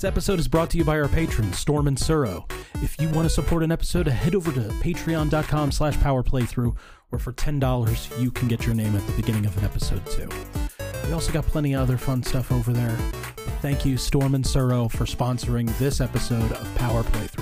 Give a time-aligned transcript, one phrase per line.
[0.00, 2.50] This episode is brought to you by our patrons, Storm and Suro.
[2.76, 6.74] If you want to support an episode, head over to patreon.com slash powerplaythrough,
[7.10, 10.30] where for $10 you can get your name at the beginning of an episode too.
[11.04, 12.96] We also got plenty of other fun stuff over there.
[13.60, 17.39] Thank you, Storm and Suro, for sponsoring this episode of Power Playthrough.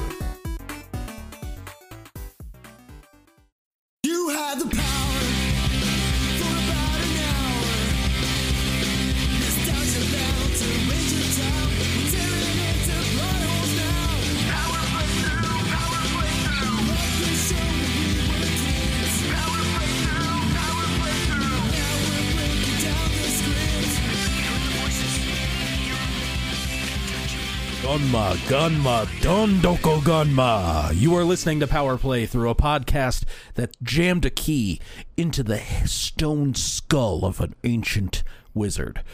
[28.09, 30.95] Gunma, Gunma, Dondoko Gunma.
[30.95, 34.81] You are listening to Power Play through a podcast that jammed a key
[35.19, 38.23] into the stone skull of an ancient
[38.55, 39.05] wizard.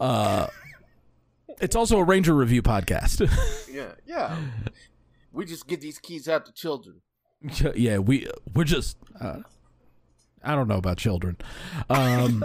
[0.00, 0.46] Uh,
[1.60, 3.20] it's also a Ranger review podcast.
[3.70, 4.34] Yeah, yeah.
[5.30, 7.02] We just give these keys out to children.
[7.76, 9.40] yeah, we we're just uh,
[10.42, 11.36] I don't know about children.
[11.90, 12.42] Um,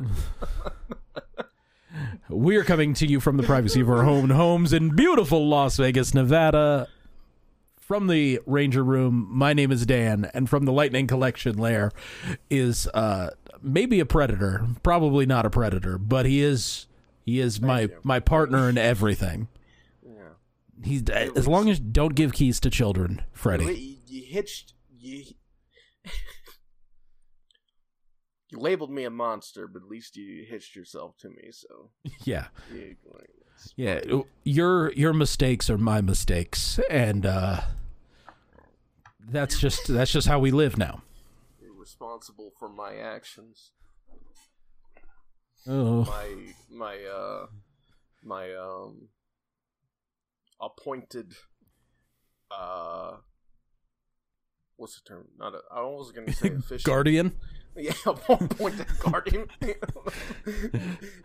[2.30, 5.76] we are coming to you from the privacy of our home homes in beautiful Las
[5.76, 6.88] Vegas, Nevada.
[7.76, 11.90] From the Ranger Room, my name is Dan, and from the Lightning Collection lair
[12.48, 13.30] is uh,
[13.62, 16.86] maybe a predator, probably not a predator, but he is
[17.24, 19.48] he is my my partner in everything.
[20.04, 20.84] Yeah.
[20.84, 23.64] He's as long as don't give keys to children, Freddie.
[23.74, 25.24] You, you hitched you.
[28.50, 31.50] you labeled me a monster, but at least you hitched yourself to me.
[31.52, 31.90] So
[32.24, 32.48] Yeah.
[32.72, 33.30] you, like,
[33.76, 34.00] Yeah,
[34.44, 37.60] your your mistakes are my mistakes, and uh,
[39.28, 41.02] that's just that's just how we live now.
[41.62, 43.72] you're responsible for my actions.
[45.68, 46.26] Oh, My
[46.70, 47.46] my uh
[48.24, 49.08] my um
[50.60, 51.34] appointed
[52.50, 53.16] uh
[54.76, 55.28] what's the term?
[55.38, 56.92] Not a, I was gonna say official.
[56.92, 57.32] guardian.
[57.76, 59.46] Yeah, appointed guardian.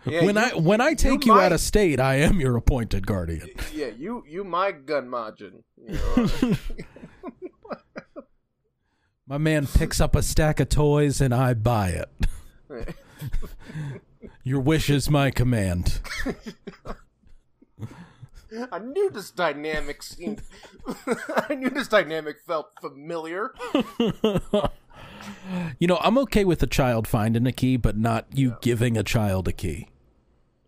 [0.06, 2.56] Yeah, when you- I when I take you, my- out of state, I am your
[2.56, 3.50] appointed guardian.
[3.73, 5.63] Yeah, you you my gun margin.
[5.78, 6.53] You know?
[9.28, 12.88] My man picks up a stack of toys, and I buy it.
[14.44, 16.00] Your wish is my command.
[18.72, 20.44] I knew this dynamic seemed.
[21.50, 23.53] I knew this dynamic felt familiar.
[25.80, 29.03] You know, I'm okay with a child finding a key, but not you giving a
[29.03, 29.90] child a key.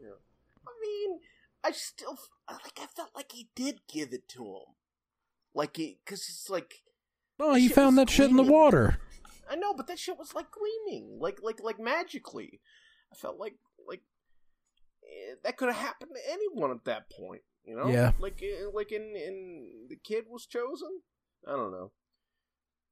[0.01, 1.19] I mean,
[1.63, 2.17] I still
[2.49, 2.79] like.
[2.81, 4.75] I felt like he did give it to him,
[5.53, 6.81] like he because it's like
[7.39, 8.97] Oh, he found that shit in the water.
[9.49, 12.59] I know, but that shit was like gleaming, like like like magically.
[13.11, 13.55] I felt like
[13.87, 14.01] like
[15.03, 17.41] eh, that could have happened to anyone at that point.
[17.63, 18.11] You know, Yeah.
[18.19, 21.01] Like eh, like in in the kid was chosen.
[21.47, 21.91] I don't know.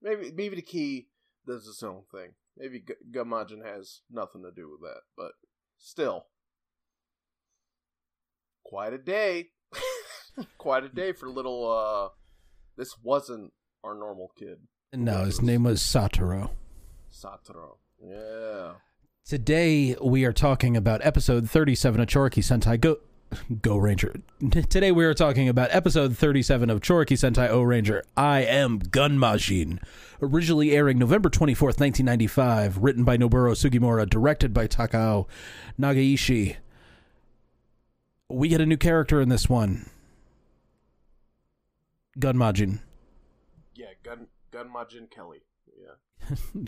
[0.01, 1.07] Maybe maybe the key
[1.47, 2.31] does its own thing.
[2.57, 5.31] Maybe G- Gumajin has nothing to do with that, but
[5.77, 6.25] still,
[8.63, 9.49] quite a day.
[10.57, 11.69] quite a day for little.
[11.71, 12.09] uh
[12.77, 14.59] This wasn't our normal kid.
[14.93, 16.49] No, his name was Satoru.
[17.11, 17.77] Satoru.
[18.01, 18.73] Yeah.
[19.25, 22.97] Today we are talking about episode 37 of Choriki Sentai Go
[23.61, 24.15] Go Ranger.
[24.49, 28.03] Today we are talking about episode 37 of Choriki Sentai O Ranger.
[28.15, 29.79] I am Gun Gunmajin.
[30.21, 35.27] Originally airing November 24th, 1995, written by Noboru Sugimura, directed by Takao
[35.79, 36.55] Nagaishi.
[38.29, 39.89] We get a new character in this one.
[42.17, 42.79] Gunmajin.
[43.75, 45.41] Yeah, Gun Gun Majin Kelly.
[45.77, 46.65] Yeah.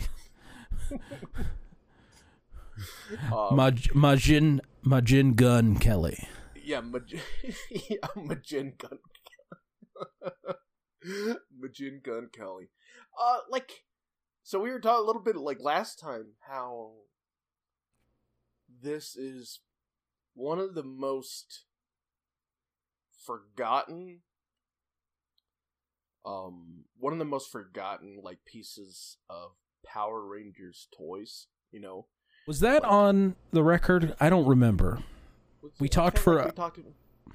[3.31, 6.27] um, Maj- Majin Majin Gun Kelly.
[6.67, 7.15] Yeah, Maj-
[7.71, 8.99] yeah, Majin Gun
[11.63, 12.69] Majin Gun Kelly.
[13.19, 13.85] Uh like
[14.43, 16.91] so we were talking a little bit like last time how
[18.81, 19.61] this is
[20.33, 21.63] one of the most
[23.25, 24.19] forgotten
[26.25, 29.51] um one of the most forgotten like pieces of
[29.85, 32.07] Power Rangers toys, you know.
[32.45, 34.15] Was that on the record?
[34.19, 34.99] I don't remember.
[35.79, 36.79] We talked for like a- we talked.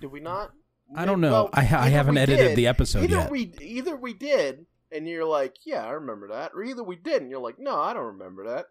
[0.01, 0.53] Did we not?
[0.95, 1.49] I don't know.
[1.53, 3.31] I I haven't edited did- the episode either yet.
[3.31, 7.31] We either we did, and you're like, yeah, I remember that, or either we didn't.
[7.31, 8.67] You're like, no, I don't remember that.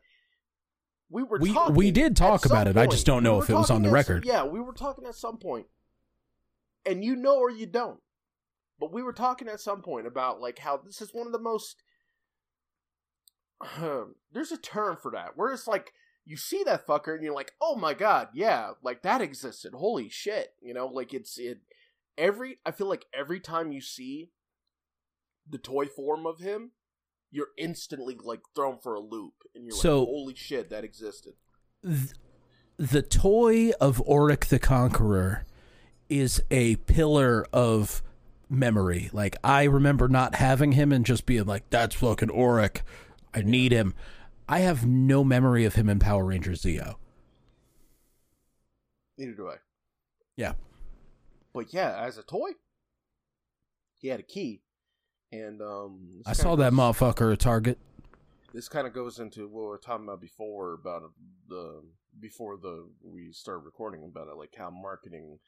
[1.10, 2.78] We were We- talking we did talk about it.
[2.78, 4.24] I just don't know We if it was on the record.
[4.26, 5.66] Some, yeah, we were talking at some point,
[6.86, 8.00] and you know or you don't.
[8.80, 11.40] But we were talking at some point about like how this is one of the
[11.40, 11.82] most.
[14.32, 15.94] there's a term for that where it's like
[16.26, 19.74] you see that fucker and you're like, oh my god, yeah, like that existed.
[19.74, 21.60] Holy shit, you know, like it's it.
[22.18, 24.32] Every I feel like every time you see
[25.50, 26.72] the toy form of him,
[27.32, 31.34] you're instantly like thrown for a loop, and you're So- like, holy shit, that existed.
[31.84, 32.12] th-
[32.78, 35.46] the toy of Auric the Conqueror
[36.10, 38.04] is a pillar of
[38.50, 39.10] memory.
[39.14, 42.82] Like I remember not having him and just being like, "That's fucking Auric.
[43.34, 43.94] I need him."
[44.52, 46.96] I have no memory of him in Power Rangers Zeo.
[49.18, 49.56] Neither do I.
[50.36, 50.54] Yeah,
[51.54, 52.52] But yeah, as a toy,
[54.00, 54.62] he had a key,
[55.32, 57.78] and um, I saw that motherfucker at Target.
[58.54, 61.04] This kind of goes into what we were talking about before about
[61.48, 61.82] the
[62.20, 65.40] before the we started recording about it, like how marketing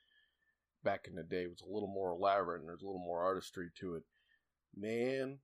[0.84, 3.70] back in the day was a little more elaborate and there's a little more artistry
[3.80, 4.04] to it.
[4.76, 5.40] Man,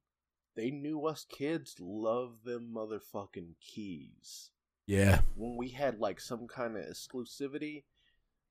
[0.55, 4.51] they knew us kids love them motherfucking keys.
[4.85, 7.83] Yeah, when we had like some kind of exclusivity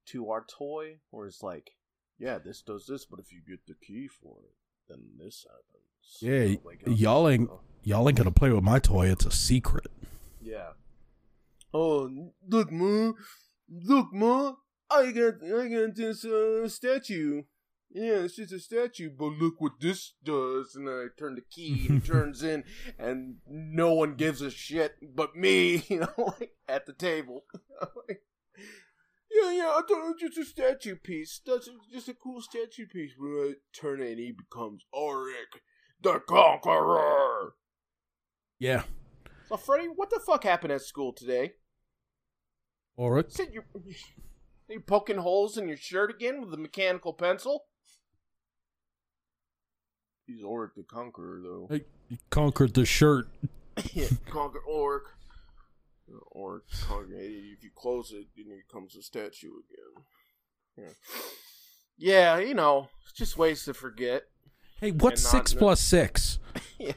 [0.06, 1.72] to our toy, where it's like,
[2.18, 4.54] yeah, this does this, but if you get the key for it,
[4.88, 6.18] then this happens.
[6.20, 9.08] Yeah, like, uh, y'all ain't uh, y'all ain't gonna play with my toy.
[9.10, 9.88] It's a secret.
[10.40, 10.70] yeah.
[11.74, 12.10] Oh,
[12.48, 13.12] look, ma,
[13.68, 14.54] look, ma,
[14.90, 17.42] I got, I got this uh, statue.
[17.90, 20.74] Yeah, it's just a statue, but look what this does.
[20.74, 22.64] And I turn the key and it turns in,
[22.98, 27.44] and no one gives a shit but me, you know, like at the table.
[27.80, 28.22] Like,
[29.30, 31.40] yeah, yeah, I thought it was just a statue piece.
[31.46, 33.12] That's just a cool statue piece.
[33.16, 35.62] When I turn it, he becomes Auric
[36.02, 37.52] the Conqueror.
[38.58, 38.82] Yeah,
[39.48, 41.52] So, Freddy, what the fuck happened at school today?
[42.98, 43.30] Auric.
[43.30, 43.62] Said you
[44.68, 47.66] you poking holes in your shirt again with a mechanical pencil?
[50.28, 51.66] He's Auric the Conqueror, though.
[51.70, 53.28] Hey, you conquered the shirt.
[53.94, 54.60] yeah, conquer
[56.86, 57.06] conquer.
[57.10, 60.04] If you close it, then it becomes a statue again.
[60.76, 64.24] Yeah, yeah you know, it's just ways to forget.
[64.80, 66.38] Hey, what's six plus six?
[66.78, 66.92] Yeah.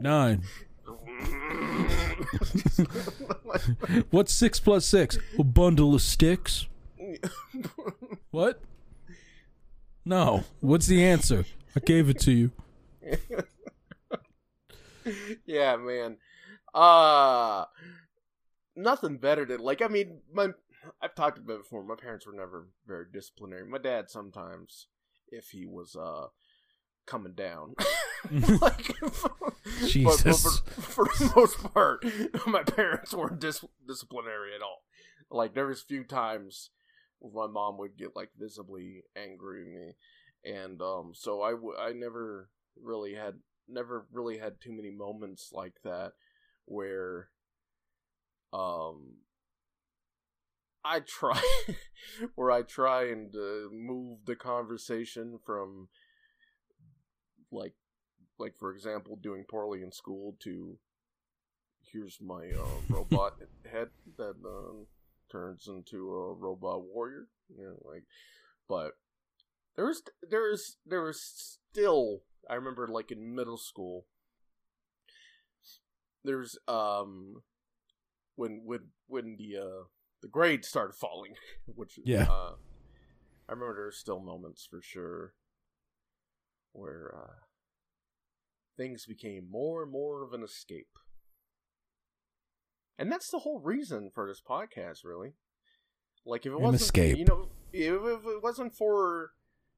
[0.00, 0.42] Nine.
[4.10, 5.18] What's six plus six?
[5.38, 6.66] A bundle of sticks.
[8.30, 8.60] What?
[10.04, 10.44] No.
[10.60, 11.44] What's the answer?
[11.76, 12.50] I gave it to you.
[15.46, 16.16] yeah, man.
[16.72, 17.64] Uh
[18.76, 20.48] nothing better than like I mean my
[21.00, 21.84] I've talked about it before.
[21.84, 23.66] My parents were never very disciplinary.
[23.66, 24.88] My dad sometimes
[25.30, 26.26] if he was uh
[27.06, 27.74] coming down.
[28.60, 29.52] like, but- but
[29.86, 30.60] Jesus.
[30.60, 32.04] for, for the most part,
[32.46, 34.82] my parents weren't dis- disciplinary at all.
[35.30, 36.70] Like there was few times
[37.18, 39.92] where my mom would get like visibly angry at me,
[40.44, 42.48] and um, so I w- I never
[42.82, 43.34] really had
[43.68, 46.12] never really had too many moments like that
[46.66, 47.28] where
[48.52, 49.16] um
[50.84, 51.40] I try
[52.34, 55.88] where I try and uh, move the conversation from
[57.50, 57.74] like
[58.38, 60.78] like for example doing poorly in school to
[61.92, 63.34] here's my uh, robot
[63.70, 64.86] head that um,
[65.30, 67.26] turns into a robot warrior
[67.56, 68.04] you know like
[68.68, 68.92] but
[69.76, 71.20] there was there was there was
[71.72, 74.06] still I remember like in middle school
[76.24, 77.42] there's um
[78.36, 79.84] when when when the uh
[80.22, 81.34] the grades started falling
[81.74, 82.24] which Yeah.
[82.30, 82.54] uh,
[83.48, 85.34] I remember there were still moments for sure
[86.72, 87.34] where uh
[88.76, 90.88] things became more and more of an escape
[92.98, 95.34] and that's the whole reason for this podcast really
[96.26, 97.18] like if it An wasn't escape.
[97.18, 99.30] you know if, if it wasn't for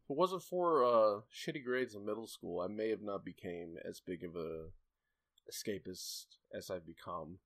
[0.06, 3.75] if it wasn't for uh shitty grades in middle school i may have not became
[3.88, 4.66] as big of a
[5.50, 7.38] escapist as i've become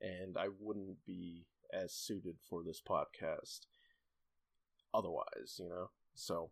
[0.00, 3.60] and i wouldn't be as suited for this podcast
[4.94, 5.90] otherwise you know?
[6.14, 6.50] So.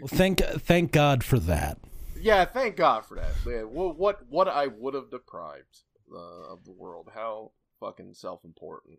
[0.00, 1.78] Well, thank thank God for that.
[2.20, 5.82] yeah thank god for that Yeah, what what, what i would have deprived
[6.12, 7.10] uh, of the world.
[7.14, 8.98] How fucking self-important.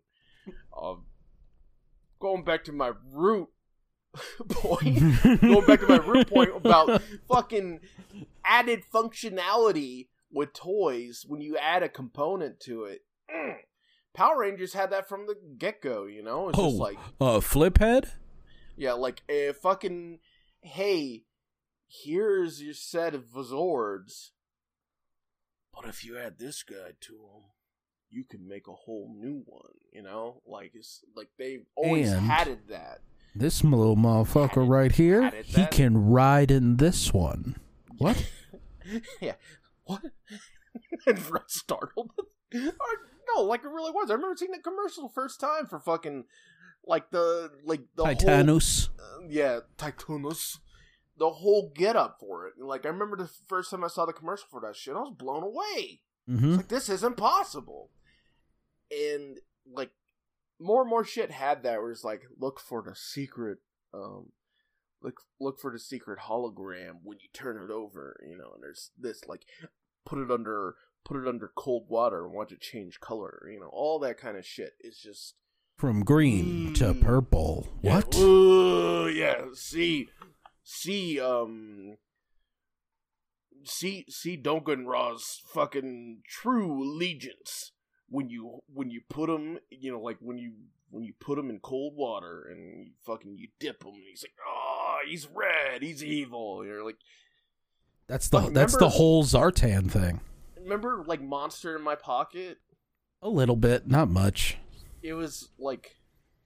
[0.80, 1.04] Um
[2.20, 3.48] going back to my root
[4.48, 4.98] point
[5.40, 7.80] going back to my root point about fucking
[8.44, 13.02] added functionality with toys when you add a component to it.
[13.32, 13.56] Mm.
[14.14, 16.48] Power Rangers had that from the get go, you know?
[16.48, 18.12] It's Oh, just like, uh, flip head.
[18.76, 20.18] yeah, like a fucking,
[20.62, 21.24] hey,
[21.88, 24.30] here's your set of Zords.
[25.72, 27.42] But if you add this guy to them,
[28.10, 30.42] you can make a whole new one, you know?
[30.44, 33.02] Like, it's like they've always And- had it that.
[33.34, 37.56] This little motherfucker right here, he can ride in this one.
[37.98, 38.26] What?
[39.20, 39.34] yeah.
[39.84, 40.02] What?
[41.06, 42.10] and Red startled.
[42.54, 42.60] Are,
[43.34, 44.10] no, like it really was.
[44.10, 46.24] I remember seeing the commercial the first time for fucking
[46.84, 48.88] like the like the whole Titanus.
[48.98, 50.58] uh, yeah, Titanus.
[51.16, 52.54] The whole get up for it.
[52.58, 55.14] Like I remember the first time I saw the commercial for that shit, I was
[55.16, 56.00] blown away.
[56.26, 57.90] hmm It's like this isn't possible.
[58.90, 59.38] And
[59.70, 59.90] like
[60.60, 63.58] more and more shit had that where it's like look for the secret
[63.94, 64.26] um
[65.02, 68.90] look look for the secret hologram when you turn it over, you know, and there's
[68.98, 69.42] this like
[70.04, 70.74] put it under
[71.04, 74.36] put it under cold water and watch it change color, you know, all that kind
[74.36, 75.34] of shit is just
[75.78, 77.00] From green to Mm.
[77.02, 77.68] purple.
[77.82, 78.16] yeah, What?
[78.18, 80.10] ooh, yeah, see
[80.62, 81.96] see um
[83.64, 84.36] see see
[84.86, 87.72] Raw's fucking true allegiance
[88.10, 90.52] when you when you put him, you know, like when you
[90.90, 94.24] when you put him in cold water and you fucking you dip him and he's
[94.24, 96.98] like, "Oh, he's red, he's evil." You're like,
[98.08, 100.20] That's the Fuck, that's the whole Zartan thing.
[100.60, 102.58] remember like Monster in My Pocket?
[103.22, 104.56] A little bit, not much.
[105.02, 105.96] it was like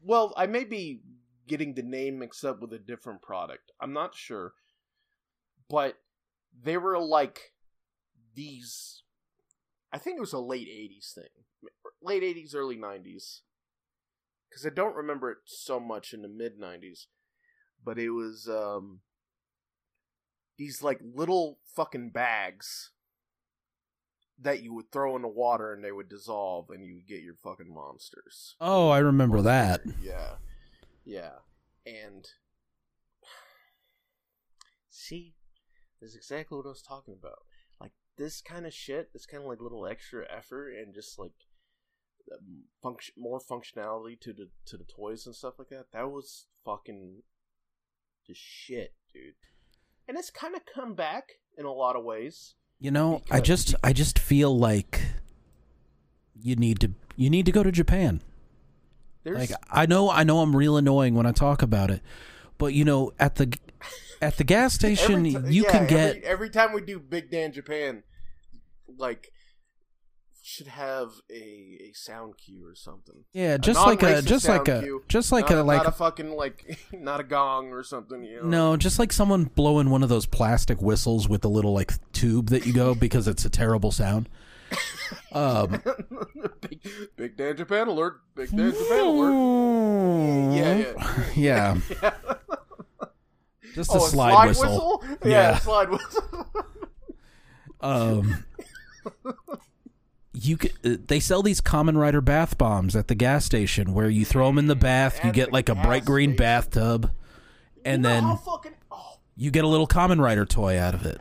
[0.02, 1.00] well i may be
[1.48, 4.52] getting the name mixed up with a different product i'm not sure
[5.70, 5.96] but
[6.62, 7.52] they were like
[8.34, 9.02] these
[9.92, 11.43] i think it was a late 80s thing
[12.04, 13.40] late 80s early 90s
[14.48, 17.06] because i don't remember it so much in the mid 90s
[17.84, 19.00] but it was um
[20.56, 22.90] these like little fucking bags
[24.38, 27.22] that you would throw in the water and they would dissolve and you would get
[27.22, 28.56] your fucking monsters.
[28.60, 29.82] Oh, I remember that.
[30.02, 30.34] Yeah.
[31.04, 31.38] Yeah.
[31.86, 32.26] And
[34.90, 35.34] see,
[36.00, 37.40] this is exactly what I was talking about.
[37.80, 41.32] Like this kind of shit, this kind of like little extra effort and just like
[42.82, 45.86] function more functionality to the to the toys and stuff like that.
[45.92, 47.22] That was fucking
[48.28, 49.34] the shit, dude.
[50.08, 52.54] And it's kind of come back in a lot of ways.
[52.78, 55.00] You know, I just I just feel like
[56.34, 58.20] you need to you need to go to Japan.
[59.22, 62.02] There's Like I know I know I'm real annoying when I talk about it,
[62.58, 63.56] but you know at the
[64.20, 66.98] at the gas station Every ti- you yeah, can every- get every, time we do
[66.98, 68.02] Big Dan Japan,
[68.98, 69.30] like
[70.46, 73.24] should have a a sound cue or something.
[73.32, 75.92] yeah just like a just like a cue, just like not a like not a
[75.92, 78.22] fucking like not a gong or something.
[78.22, 78.48] You know?
[78.48, 82.50] no just like someone blowing one of those plastic whistles with the little like tube
[82.50, 84.28] that you go because it's a terrible sound.
[85.32, 85.82] Um,
[86.60, 86.80] big,
[87.16, 88.20] Big Dan Japan alert!
[88.34, 90.54] Big Dan Japan alert!
[90.54, 92.10] Yeah, yeah, yeah, yeah.
[93.74, 95.04] just a oh, slide, whistle.
[95.22, 95.58] Yeah, Yeah.
[95.58, 96.46] slide whistle.
[97.80, 98.44] Um,
[100.34, 104.08] you could, uh, they sell these Kamen Rider bath bombs at the gas station where
[104.10, 106.30] you throw them in the bath, you At get the like a gas bright green
[106.30, 106.36] station.
[106.36, 107.10] bathtub,
[107.84, 110.94] and you know then how fucking oh, you get a little Kamen Rider toy out
[110.94, 111.20] of it.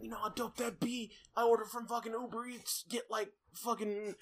[0.00, 1.10] you know how dope that be?
[1.36, 4.14] I order from fucking Uber Eats, get like fucking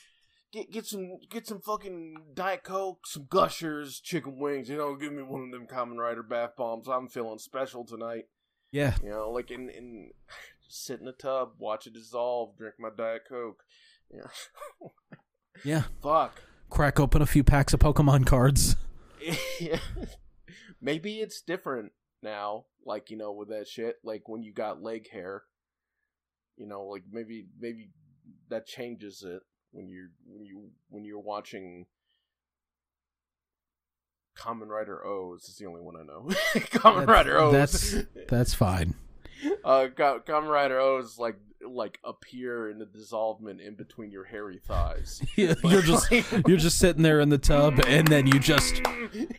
[0.52, 4.68] get get some get some fucking Diet Coke, some Gushers, chicken wings.
[4.68, 6.88] You know, give me one of them Kamen Rider bath bombs.
[6.88, 8.24] I'm feeling special tonight.
[8.72, 10.10] Yeah, You know, like in in
[10.68, 13.64] sit in the tub, watch it dissolve, drink my Diet Coke.
[14.12, 14.88] Yeah,
[15.64, 15.82] yeah.
[16.02, 16.42] fuck.
[16.68, 18.76] Crack open a few packs of Pokemon cards.
[20.80, 23.96] Maybe it's different now, like you know, with that shit.
[24.04, 25.42] Like when you got leg hair,
[26.56, 27.90] you know, like maybe maybe
[28.48, 31.86] that changes it when you're when you when you're watching
[34.38, 35.44] Kamen Rider O's.
[35.44, 36.30] Is the only one I know.
[36.70, 37.52] Common That's- Rider O's.
[37.52, 37.94] That's
[38.28, 38.94] that's fine.
[39.64, 41.36] uh, Kamen Rider O's like
[41.74, 45.22] like appear in the dissolvement in between your hairy thighs.
[45.36, 46.10] you're just
[46.46, 48.82] you're just sitting there in the tub, and then you just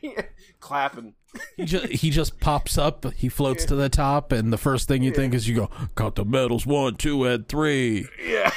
[0.59, 1.13] clapping.
[1.57, 3.11] he just he just pops up.
[3.13, 6.15] He floats to the top, and the first thing you think is you go, "Got
[6.15, 8.07] the medals one, two, and three.
[8.25, 8.51] Yeah.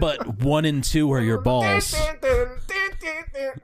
[0.00, 1.94] But one and two are your balls.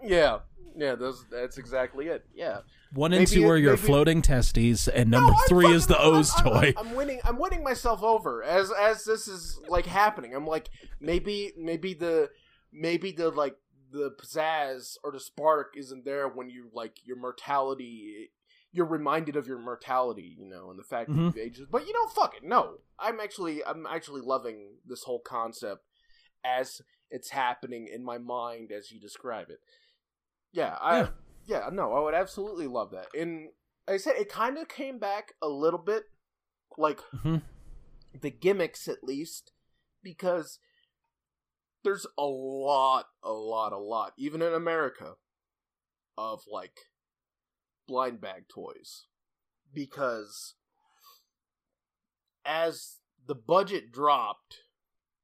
[0.03, 0.39] Yeah.
[0.75, 2.25] Yeah, those, that's exactly it.
[2.35, 2.61] Yeah.
[2.95, 5.73] One and Maybe two it- are your maybe- floating testes, and number No, I'm three
[5.73, 6.75] is the O's I'm- I'm- toy.
[6.77, 7.21] I'm, winning.
[7.25, 10.35] I'm winning myself over as as this is like happening.
[10.35, 10.69] I'm like
[11.01, 12.31] maybe maybe the
[12.71, 13.57] maybe the like
[13.91, 18.31] the pizzazz or the spark isn't there when you like your mortality.
[18.75, 21.25] You're reminded of your mortality, you know, and the fact that Mhm.
[21.27, 21.71] you've aged.
[21.71, 22.43] But you know, fuck it.
[22.43, 25.85] No, I'm actually I'm actually loving this whole concept
[26.45, 29.61] as it's happening in my mind as you describe it.
[30.53, 31.09] Yeah, I Yeah.
[31.47, 33.09] Yeah, no, I would absolutely love that.
[33.19, 33.51] And
[33.87, 36.05] like I said it kind of came back a little bit,
[36.77, 37.43] like Mhm.
[38.15, 39.53] the gimmicks at least,
[40.03, 40.59] because
[41.83, 45.17] there's a lot, a lot, a lot, even in America,
[46.17, 46.91] of like
[47.87, 49.07] blind bag toys,
[49.73, 50.55] because
[52.45, 54.59] as the budget dropped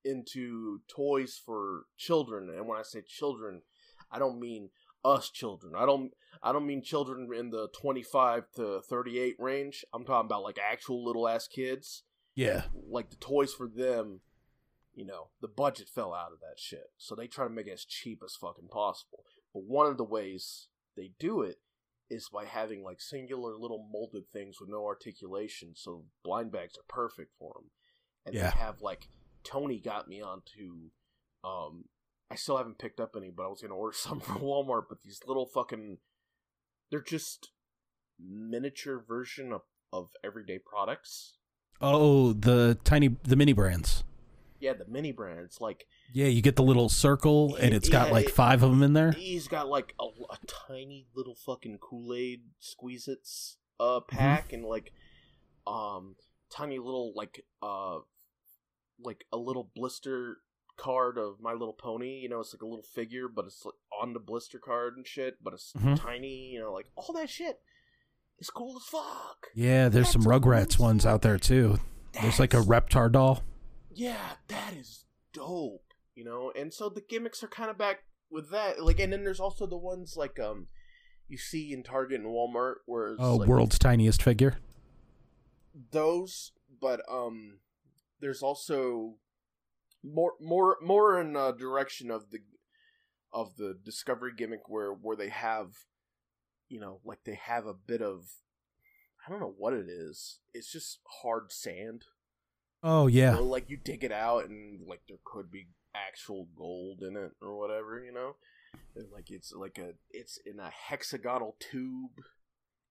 [0.05, 3.63] into toys for children, and when I say children,
[4.11, 4.71] I don't mean
[5.05, 5.75] us children.
[5.77, 6.13] I don't
[6.43, 9.85] I don't mean children in the 25 to 38 range.
[9.93, 12.05] I'm talking about like actual little ass kids.
[12.35, 12.65] Yeah.
[12.89, 14.21] Like the toys for them,
[14.95, 16.91] you know, the budget fell out of that shit.
[16.97, 19.25] So they try to make it as cheap as fucking possible.
[19.53, 21.57] But one of the ways they do it
[22.11, 25.73] is by having like singular little molded things with no articulation.
[25.75, 27.71] So blind bags are perfect for them.
[28.27, 28.51] And Yeah.
[28.51, 29.09] they have like
[29.45, 30.91] Tony got me onto
[31.45, 31.85] um
[32.31, 34.85] I still haven't picked up any, but I was gonna order some from Walmart.
[34.89, 35.99] But these little fucking,
[36.91, 37.51] they're just
[38.21, 41.35] miniature version of of everyday products.
[41.81, 44.05] Oh, the tiny the mini brands.
[44.61, 45.61] Yeah, the mini brands.
[45.61, 48.83] Like Yeah, you get the little circle and it's got like it- 5 of them
[48.83, 49.13] in there.
[49.13, 54.17] he's got like a, a tiny little fucking Kool Aid squeeze its uh Mm-hmm.
[54.17, 54.93] pack and like
[55.69, 56.17] um
[56.51, 57.99] tiny little like uh
[59.01, 60.39] like a little blister
[60.79, 62.21] card of My Little Pony.
[62.21, 65.07] You know, it's like a little figure, but it's like on the blister card and
[65.07, 65.43] shit.
[65.43, 66.01] But it's Mhm.
[66.01, 66.51] tiny.
[66.53, 67.61] You know, like all that shit
[68.39, 69.49] is cool as fuck.
[69.55, 70.87] Yeah, there's some Rugrats cool.
[70.87, 71.79] ones out there too.
[72.21, 73.43] There's like a That's- Reptar doll.
[73.91, 75.85] yeah, that is dope.
[76.15, 78.83] You know, and so the gimmicks are kind of back with that.
[78.83, 80.69] Like, and then there's also the ones like um
[81.29, 84.59] you see in Target and Walmart, where it's Oh, like world's tiniest figure.
[85.93, 87.59] those, but um,
[88.21, 89.17] there's also
[90.03, 92.39] more more more in uh, direction of the
[93.33, 95.73] of the discovery gimmick where where they have
[96.69, 98.25] you know like they have a bit of
[99.27, 100.39] I don't know what it is.
[100.55, 102.05] It's just hard sand.
[102.83, 103.35] Oh yeah.
[103.35, 107.33] So, like you dig it out and like there could be actual gold in it
[107.43, 108.37] or whatever, you know.
[108.95, 112.23] And, like it's like a it's in a hexagonal tube,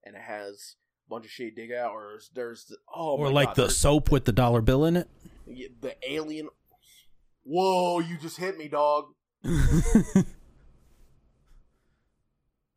[0.04, 0.76] and it has
[1.08, 1.92] a bunch of shit dig out.
[1.92, 5.10] Or there's, the, oh or like God, the soap with the dollar bill in it.
[5.48, 6.50] the alien.
[7.50, 8.00] Whoa!
[8.00, 9.06] You just hit me, dog.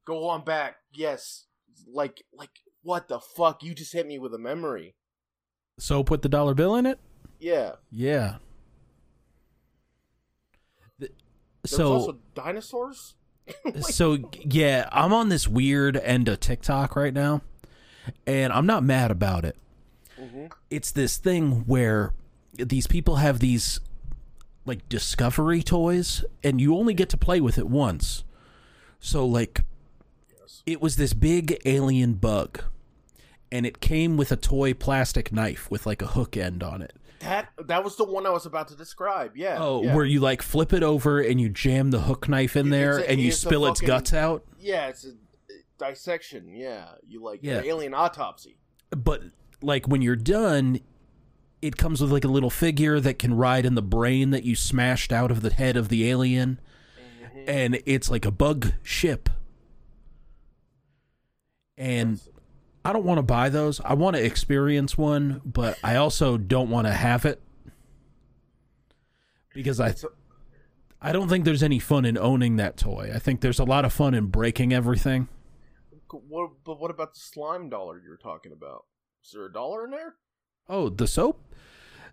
[0.04, 0.76] Go on back.
[0.92, 1.46] Yes,
[1.92, 2.50] like like
[2.82, 3.62] what the fuck?
[3.62, 4.94] You just hit me with a memory.
[5.78, 6.98] So put the dollar bill in it?
[7.38, 7.72] Yeah.
[7.90, 8.36] Yeah.
[11.66, 13.14] So also dinosaurs.
[13.64, 17.42] Like, so yeah, I'm on this weird end of TikTok right now,
[18.24, 19.56] and I'm not mad about it.
[20.16, 20.52] mhm.
[20.70, 22.14] It's this thing where
[22.54, 23.80] these people have these
[24.70, 28.24] like discovery toys, and you only get to play with it once.
[29.00, 29.62] So like,
[30.40, 30.62] Yes.
[30.64, 32.62] it was this big alien bug,
[33.50, 36.92] and it came with a toy plastic knife with like a hook end on it.
[37.18, 39.36] That that was the one I was about to describe.
[39.36, 39.56] Yeah.
[39.58, 39.94] Oh, yeah.
[39.94, 42.98] where you like flip it over and you jam the hook knife in It- there
[42.98, 44.44] a- and you spill its guts out.
[44.58, 45.10] Yeah, it's a
[45.84, 46.48] uh, dissection.
[46.54, 47.60] Yeah, you like Yeah.
[47.62, 48.56] alien autopsy.
[48.90, 49.22] But
[49.60, 50.80] like when you're done,
[51.62, 54.56] it comes with like a little figure that can ride in the brain that you
[54.56, 56.60] smashed out of the head of the alien.
[57.22, 57.44] Mm-hmm.
[57.46, 59.28] And it's like a bug ship.
[61.76, 62.20] And
[62.84, 63.80] I don't want to buy those.
[63.80, 67.40] I want to experience one, but I also don't want to have it.
[69.52, 69.94] Because I
[71.02, 73.10] I don't think there's any fun in owning that toy.
[73.14, 75.28] I think there's a lot of fun in breaking everything.
[76.10, 78.84] What, but what about the slime dollar you were talking about?
[79.24, 80.16] Is there a dollar in there?
[80.70, 81.42] Oh, the soap?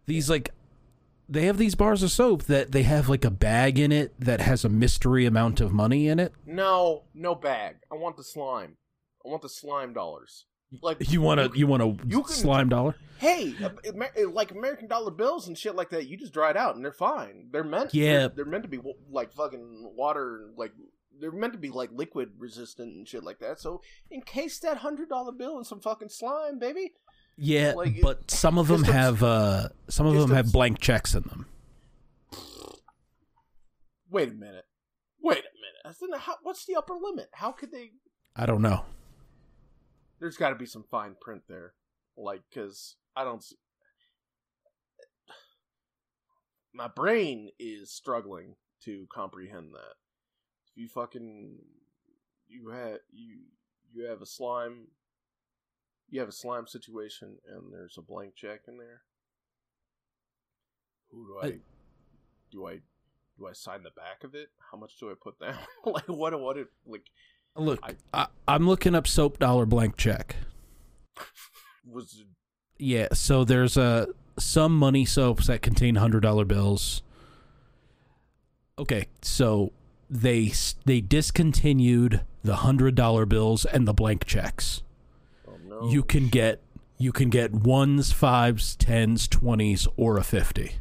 [0.07, 0.51] These like
[1.29, 4.41] they have these bars of soap that they have like a bag in it that
[4.41, 6.33] has a mystery amount of money in it.
[6.45, 7.77] No, no bag.
[7.91, 8.77] I want the slime.
[9.25, 10.45] I want the slime dollars.
[10.81, 12.95] Like You want to you want a slime dollar?
[13.19, 13.53] Hey,
[14.31, 16.91] like American dollar bills and shit like that, you just dry it out and they're
[16.91, 17.47] fine.
[17.51, 17.93] They're meant.
[17.93, 18.19] Yeah.
[18.19, 20.71] they're, they're meant to be like fucking water, like
[21.19, 23.59] they're meant to be like liquid resistant and shit like that.
[23.59, 26.93] So encase that hundred dollar bill in some fucking slime, baby.
[27.37, 30.79] Yeah, Like, but some of them a- have uh some of them a- have blank
[30.79, 31.45] checks in them.
[34.09, 34.65] Wait a minute.
[35.21, 35.97] Wait a minute.
[36.11, 37.29] The- how, what's the upper limit?
[37.33, 37.91] How could they?
[38.35, 38.85] I don't know.
[40.19, 41.73] There's got to be some fine print there,
[42.17, 43.37] like because I don't.
[43.37, 43.53] s-
[46.73, 49.95] My brain is struggling to comprehend that.
[50.71, 51.57] If you fucking
[52.47, 53.39] you had you
[53.93, 54.87] you have a slime,
[56.09, 59.01] you have a slime situation, and there's a blank check in there.
[61.11, 61.47] Who do I?
[61.47, 61.59] I-
[62.51, 62.79] do I?
[63.37, 64.49] Do I sign the back of it?
[64.71, 65.57] How much do I put down?
[65.85, 66.39] like what?
[66.39, 66.57] What?
[66.57, 67.03] It, like
[67.55, 70.35] Look, I- I, I'm looking up soap dollar blank check.
[71.85, 72.23] was
[72.77, 74.07] Yeah, so there's uh,
[74.39, 77.01] some money soaps that contain hundred dollar bills.
[78.79, 79.71] Okay, so
[80.09, 80.53] they
[80.85, 84.83] they discontinued the hundred dollar bills and the blank checks.
[85.81, 85.89] Oh.
[85.91, 86.61] You can get
[86.97, 90.73] you can get ones, fives, tens, twenties, or a fifty.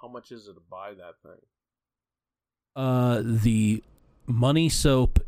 [0.00, 1.40] How much is it to buy that thing?
[2.76, 3.82] Uh, the
[4.26, 5.18] money soap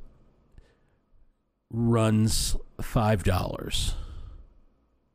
[1.71, 3.95] runs five dollars.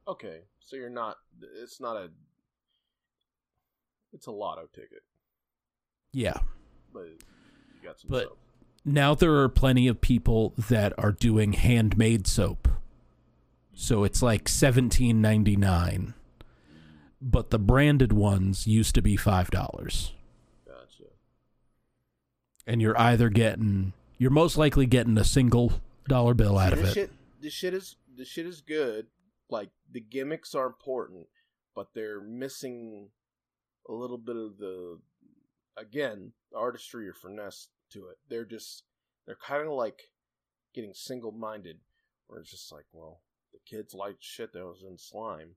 [0.07, 1.17] Okay, so you're not.
[1.61, 2.09] It's not a.
[4.13, 5.03] It's a lotto ticket,
[6.13, 6.37] Yeah.
[6.93, 7.17] but you
[7.83, 8.37] got some But- soap.
[8.85, 12.67] Now there are plenty of people that are doing handmade soap.
[13.73, 16.13] So it's like seventeen ninety nine.
[17.19, 20.13] But the branded ones used to be five dollars.
[20.67, 21.09] Gotcha.
[22.67, 25.73] And you're either getting you're most likely getting a single
[26.07, 26.93] dollar bill out See, of it.
[26.93, 29.07] Shit, this shit is this shit is good.
[29.49, 31.25] Like the gimmicks are important,
[31.75, 33.09] but they're missing
[33.89, 34.99] a little bit of the
[35.75, 38.17] again the artistry or finesse to it.
[38.29, 38.83] They're just
[39.25, 40.01] they're kind of like
[40.73, 41.79] getting single minded,
[42.27, 43.21] where it's just like, well,
[43.53, 45.55] the kids like shit that was in slime.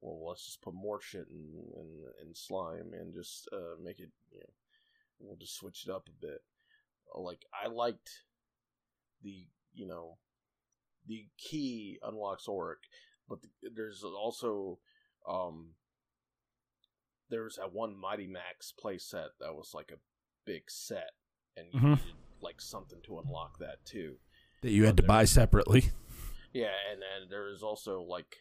[0.00, 4.10] Well, let's just put more shit in in, in slime and just uh, make it.
[4.32, 4.50] You know,
[5.20, 6.42] we'll just switch it up a bit.
[7.14, 8.10] Like I liked
[9.22, 10.18] the you know
[11.06, 12.80] the key unlocks Auric,
[13.28, 14.78] but the, there's also
[15.28, 15.70] um
[17.30, 19.98] there's that one Mighty Max playset that was like a
[20.44, 21.10] big set,
[21.56, 21.90] and you Mhm.
[21.98, 24.18] needed like something to unlock that too.
[24.62, 25.92] that you had to buy separately.
[26.52, 28.36] Yeah, and then there is also like,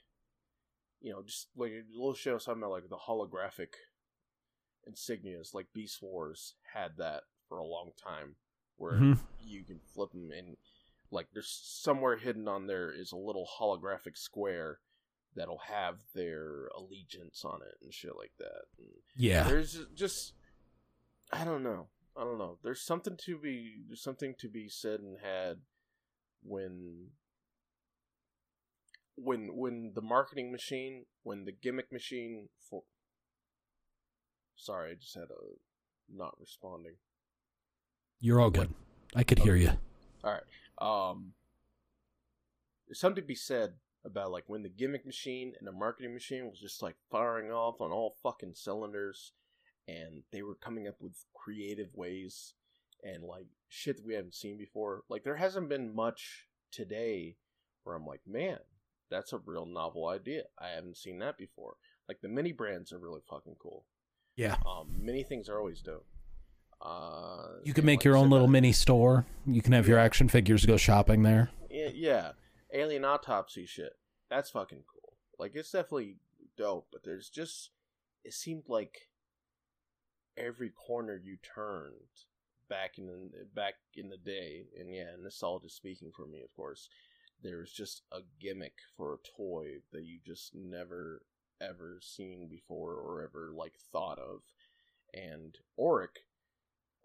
[1.01, 3.73] you know, just like a little show something about like the holographic
[4.89, 5.53] insignias.
[5.53, 8.37] Like Beast Wars had that for a long time,
[8.77, 9.19] where Mhm.
[9.39, 10.57] you can flip them and
[11.11, 14.79] like there's somewhere hidden on there is a little holographic square
[15.35, 18.65] that'll have their allegiance on it and shit like that.
[18.77, 19.43] And Yeah.
[19.47, 20.33] there's just
[21.31, 21.89] I don't know.
[22.17, 22.57] I don't know.
[22.63, 25.57] There's something to be there's something to be said and had
[26.41, 27.07] when
[29.15, 32.83] when when the marketing machine, when the gimmick machine for
[34.55, 36.95] Sorry, I just had a not responding.
[38.19, 38.73] You're all good.
[39.13, 39.71] I could hear you.
[40.23, 41.09] All right.
[41.11, 41.33] Um,
[42.87, 43.73] there's something to be said
[44.05, 47.81] about like when the gimmick machine and the marketing machine was just like firing off
[47.81, 49.33] on all fucking cylinders,
[49.87, 52.53] and they were coming up with creative ways
[53.03, 55.03] and like shit that we haven't seen before.
[55.09, 57.37] Like there hasn't been much today
[57.83, 58.57] where I'm like, man,
[59.11, 60.43] that's a real novel idea.
[60.59, 61.75] I haven't seen that before.
[62.09, 63.85] Like the mini brands are really fucking cool.
[64.35, 64.57] Yeah.
[64.65, 66.05] Um, many things are always dope.
[66.81, 69.25] Uh, You can make like your own little that- mini store.
[69.45, 71.49] You can have your action figures go shopping there.
[71.69, 72.31] Yeah, yeah,
[72.73, 73.93] alien autopsy shit.
[74.29, 75.13] That's fucking cool.
[75.39, 76.17] Like it's definitely
[76.57, 77.71] dope, but there's just
[78.23, 79.09] it seemed like
[80.37, 81.93] every corner you turned
[82.69, 86.89] back in the back in the day, and yeah, nostalgia speaking for me, of course.
[87.43, 91.21] There was just a gimmick for a toy that you just never
[91.61, 94.41] ever seen before or ever like thought of,
[95.13, 96.23] and Auric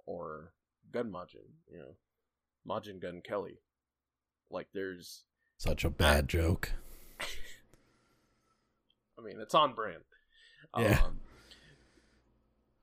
[0.07, 0.53] or
[0.93, 1.97] Gunmajin, you know,
[2.67, 3.61] Majin Gun Kelly.
[4.51, 5.25] Like there's
[5.59, 6.73] Such a bad joke.
[7.21, 7.27] I
[9.23, 10.03] mean, it's on brand.
[10.79, 11.01] Yeah.
[11.05, 11.20] Um,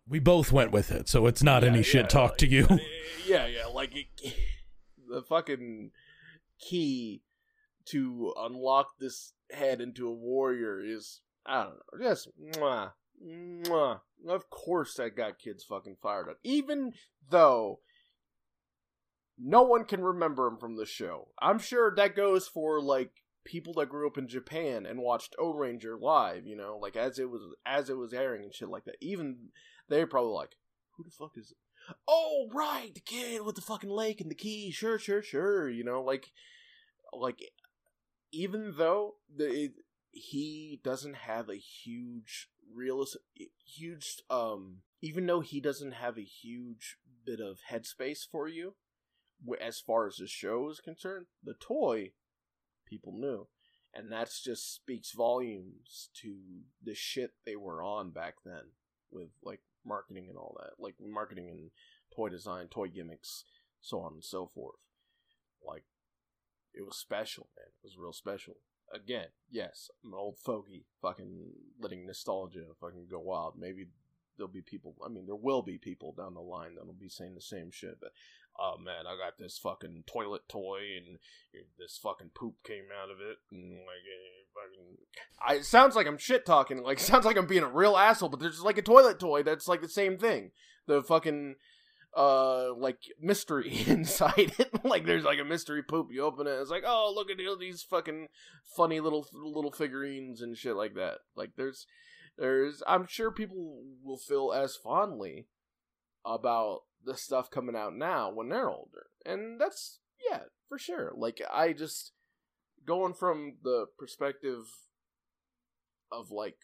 [0.10, 2.68] We both went with it, so it's not yeah, any shit yeah, talk to you.
[3.26, 4.08] Yeah, yeah, like it,
[5.10, 5.92] the fucking
[6.62, 7.24] key
[7.88, 12.92] to unlock this head into a warrior is I don't know, just mwah,
[13.22, 14.00] mwah.
[14.28, 16.38] Of course, that got kids fucking fired up.
[16.44, 16.94] Even
[17.30, 17.80] though
[19.38, 23.12] no one can remember him from the show, I'm sure that goes for like
[23.46, 26.46] people that grew up in Japan and watched O Ranger live.
[26.46, 28.98] You know, like as it was as it was airing and shit like that.
[29.02, 29.50] Even
[29.90, 30.56] they're probably like,
[30.96, 31.58] "Who the fuck is?" It?
[32.08, 34.72] Oh, right, the kid with the fucking lake and the key.
[34.72, 35.70] Sure, sure, sure.
[35.70, 36.32] You know, like,
[37.14, 37.42] like
[38.32, 39.72] even though the it,
[40.12, 43.18] he doesn't have a huge realist
[43.66, 48.76] huge um even though he doesn't have a huge bit of headspace for you
[49.62, 52.12] as far as the show is concerned the toy
[52.86, 53.48] people knew
[53.94, 56.36] and that just speaks volumes to
[56.84, 58.72] the shit they were on back then
[59.12, 61.72] with like marketing and all that like marketing and
[62.16, 63.44] toy design toy gimmicks
[63.82, 64.80] so on and so forth
[65.66, 65.84] like
[66.74, 68.56] it was special man it was real special
[68.94, 73.56] again, yes, I'm an old fogey, fucking letting nostalgia fucking go wild.
[73.58, 73.88] Maybe
[74.38, 74.96] there'll be people.
[75.06, 77.98] I mean, there will be people down the line that'll be saying the same shit.
[78.00, 78.12] But
[78.60, 81.18] oh man, I got this fucking toilet toy, and
[81.78, 84.98] this fucking poop came out of it, and like eh, fucking.
[85.46, 86.82] I, it sounds like I'm shit talking.
[86.82, 88.30] Like sounds like I'm being a real asshole.
[88.30, 90.52] But there's like a toilet toy that's like the same thing.
[90.88, 91.56] The fucking
[92.16, 96.72] uh like mystery inside it like there's like a mystery poop you open it it's
[96.72, 98.28] like oh look at all these fucking
[98.76, 101.86] funny little little figurines and shit like that like there's
[102.38, 105.48] there's I'm sure people will feel as fondly
[106.26, 109.08] about the stuff coming out now when they're older.
[109.26, 111.12] And that's yeah, for sure.
[111.16, 112.12] Like I just
[112.86, 114.64] going from the perspective
[116.12, 116.58] of like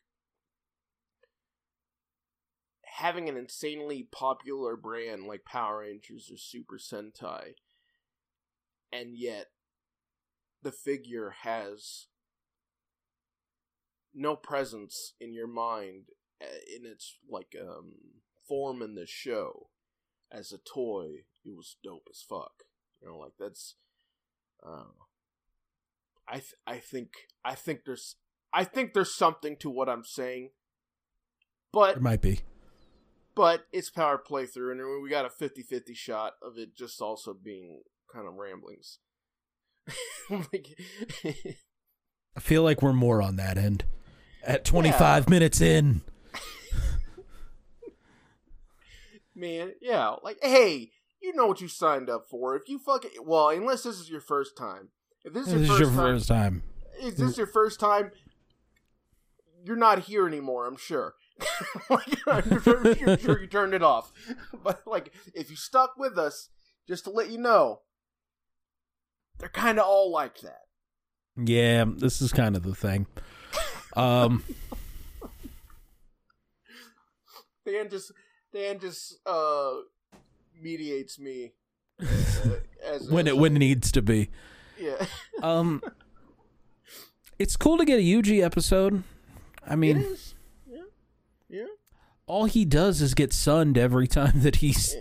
[2.97, 7.53] having an insanely popular brand like Power Rangers or Super Sentai
[8.91, 9.47] and yet
[10.61, 12.07] the figure has
[14.13, 16.05] no presence in your mind
[16.41, 17.93] uh, in its like um
[18.47, 19.69] form in the show
[20.33, 22.63] as a toy it was dope as fuck.
[23.01, 23.75] You know like that's
[24.65, 24.83] uh,
[26.27, 27.09] i th- i think
[27.43, 28.15] i think there's
[28.53, 30.51] i think there's something to what i'm saying
[31.73, 32.39] but It might be.
[33.35, 37.81] but it's power playthrough and we got a 50-50 shot of it just also being
[38.13, 38.99] kind of ramblings.
[40.29, 40.77] Like
[42.35, 43.83] I feel like we're more on that end.
[44.43, 46.01] At 25 minutes in,
[49.35, 50.91] man yeah like hey
[51.23, 52.55] you know what you signed up for.
[52.55, 54.89] If you fucking well unless this is your first time.
[55.23, 56.63] If this is this your, is first, your time, first time.
[57.01, 58.11] is this your first time
[59.65, 61.15] you're not here anymore i'm sure.
[61.89, 64.11] Like, I'm sure, you're sure you turned it off.
[64.63, 66.49] But like if you stuck with us
[66.87, 67.81] just to let you know
[69.39, 70.61] they're kind of all like that.
[71.35, 73.07] Yeah, this is kind of the thing.
[73.95, 74.43] Um,
[77.65, 78.11] Dan just
[78.53, 79.71] Dan just uh
[80.61, 81.53] mediates me
[81.99, 82.05] uh,
[82.85, 84.29] as when as it when it needs to be.
[84.79, 85.05] yeah
[85.43, 85.81] Um,
[87.39, 89.03] it's cool to get a Yuji episode.
[89.67, 90.35] I mean, is
[90.69, 90.83] yeah
[91.49, 91.65] yeah
[92.27, 94.95] all he does is get sunned every time that he's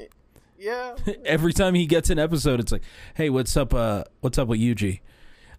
[0.59, 2.59] yeah every time he gets an episode.
[2.59, 2.83] It's like,
[3.15, 3.73] hey, what's up?
[3.75, 5.01] Uh, what's up with Yuji?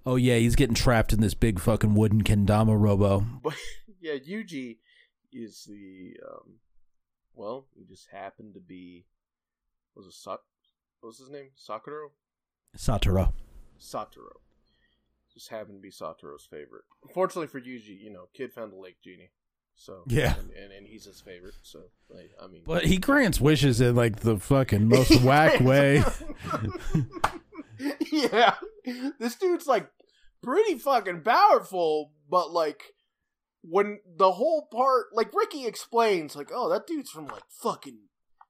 [0.05, 3.25] Oh yeah, he's getting trapped in this big fucking wooden kendama robo.
[3.41, 3.53] but
[4.01, 4.77] yeah Yuji
[5.31, 6.55] is the um
[7.35, 9.05] well he just happened to be
[9.95, 10.37] was it Sa-
[10.99, 12.07] what was his name Sakura
[12.77, 13.31] Satoru.
[13.79, 14.37] Satoru
[15.33, 18.97] just happened to be Satoru's favorite unfortunately for Yuji you know kid found a lake
[19.03, 19.31] genie
[19.75, 20.35] so Yeah.
[20.37, 23.95] and, and, and he's his favorite so like, I mean But he grants wishes in
[23.95, 26.03] like the fucking most whack way.
[28.11, 28.55] yeah.
[29.19, 29.89] This dude's like
[30.41, 32.92] pretty fucking powerful, but like
[33.63, 37.99] when the whole part like Riki explains, like, oh, that dude's from like fucking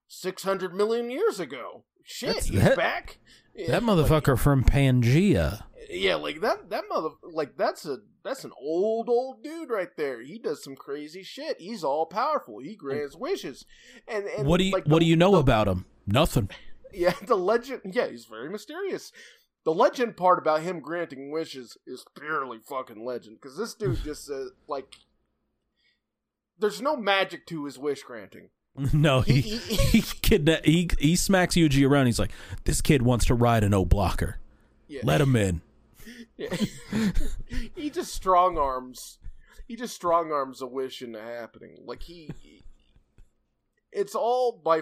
[0.08, 1.86] six hundred million years ago.
[2.04, 3.20] Shit, That's- he's that- back.
[3.56, 5.64] Yeah, That like- motherfucker from Pangea.
[5.90, 10.22] yeah, like that that mother like that's a that's an old old dude right there.
[10.24, 11.58] He does some crazy shit.
[11.62, 12.60] He's all powerful.
[12.60, 13.66] He grants wishes.
[14.08, 15.86] And, and What do you like, What do you know the- about him?
[16.08, 16.50] Nothing.
[16.96, 17.82] Yeah, the legend.
[17.92, 19.12] Yeah, he's very mysterious.
[19.66, 24.30] The legend part about him granting wishes is purely fucking legend because this dude just
[24.30, 24.88] uh, like
[26.60, 28.50] there's no magic to his wish granting.
[28.92, 32.08] No, he He- he he- kidna- he he smacks Yuji around.
[32.08, 32.32] He's like,
[32.64, 34.40] "This kid wants to ride an O blocker.
[34.88, 35.62] Yeah, Let him in."
[36.38, 36.56] Yeah.
[37.76, 39.20] he just strong arms.
[39.68, 41.78] He just strong arms a wish into happening.
[41.86, 42.32] Like he,
[43.92, 44.82] it's all by.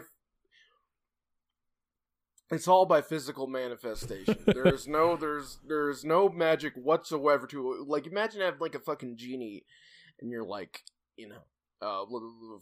[2.51, 4.37] It's all by physical manifestation.
[4.45, 7.87] There's no, there's, there's no magic whatsoever to it.
[7.87, 9.63] Like, imagine having like a fucking genie,
[10.19, 10.81] and you're like,
[11.15, 11.41] you know,
[11.81, 12.05] uh,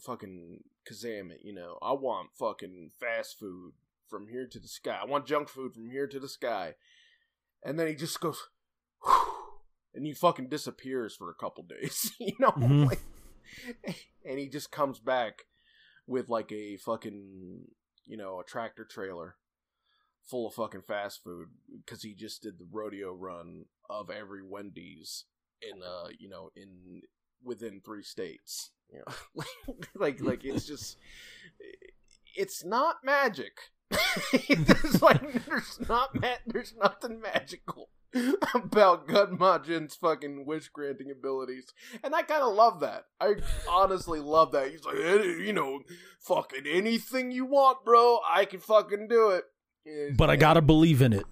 [0.06, 1.40] fucking Kazam it.
[1.42, 3.72] You know, I want fucking fast food
[4.08, 4.98] from here to the sky.
[5.02, 6.74] I want junk food from here to the sky.
[7.64, 8.38] And then he just goes,
[9.94, 12.86] and he fucking disappears for a couple days, you know, Mhm.
[12.86, 13.00] like,
[14.24, 15.42] and he just comes back
[16.06, 17.64] with like a fucking,
[18.06, 19.34] you know, a tractor trailer
[20.30, 21.48] full of fucking fast food
[21.84, 25.24] because he just did the rodeo run of every Wendy's
[25.60, 27.02] in, uh, you know, in
[27.42, 29.44] within three states, you know,
[29.94, 30.96] like, like it's just,
[32.36, 33.58] it's not magic.
[34.32, 37.90] it's like there's not ma- there's nothing magical
[38.54, 41.72] about Gunmajin's fucking wish granting abilities,
[42.04, 43.06] and I kind of love that.
[43.20, 43.34] I
[43.68, 44.70] honestly love that.
[44.70, 45.80] He's like, "Eh, you know,
[46.20, 48.20] fucking anything you want, bro.
[48.28, 49.44] I can fucking do it.
[50.16, 51.24] But I gotta believe in it.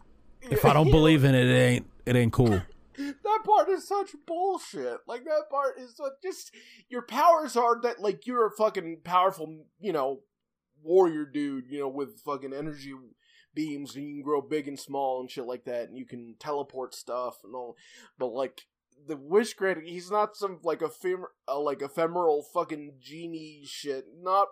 [0.43, 2.63] If I don't believe in it, it ain't it ain't cool.
[2.99, 4.99] that part is such bullshit.
[5.07, 6.53] Like that part is like, just
[6.89, 10.21] your powers are that like you're a fucking powerful, you know,
[10.83, 12.93] warrior dude, you know, with fucking energy
[13.55, 16.35] beams and you can grow big and small and shit like that and you can
[16.39, 17.77] teleport stuff and all.
[18.19, 18.63] But like
[19.07, 24.07] the wish granting, he's not some like ephem- uh, like ephemeral fucking genie shit.
[24.21, 24.49] Not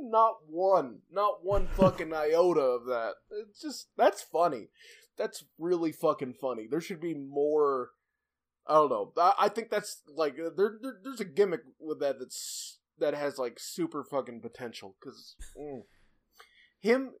[0.00, 3.14] not one, not one fucking iota of that.
[3.30, 4.68] It's just that's funny.
[5.16, 6.66] That's really fucking funny.
[6.70, 7.90] There should be more
[8.66, 9.12] I don't know.
[9.16, 10.96] I, I think that's like uh, there, there.
[11.02, 15.36] There's a gimmick with that that's that has like super fucking potential because
[16.80, 17.12] him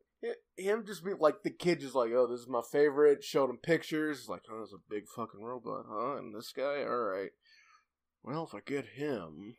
[0.56, 3.22] him just be like the kid just like oh this is my favorite.
[3.22, 6.98] Showed him pictures like oh there's a big fucking robot huh and this guy all
[6.98, 7.30] right.
[8.22, 9.54] Well if I get him.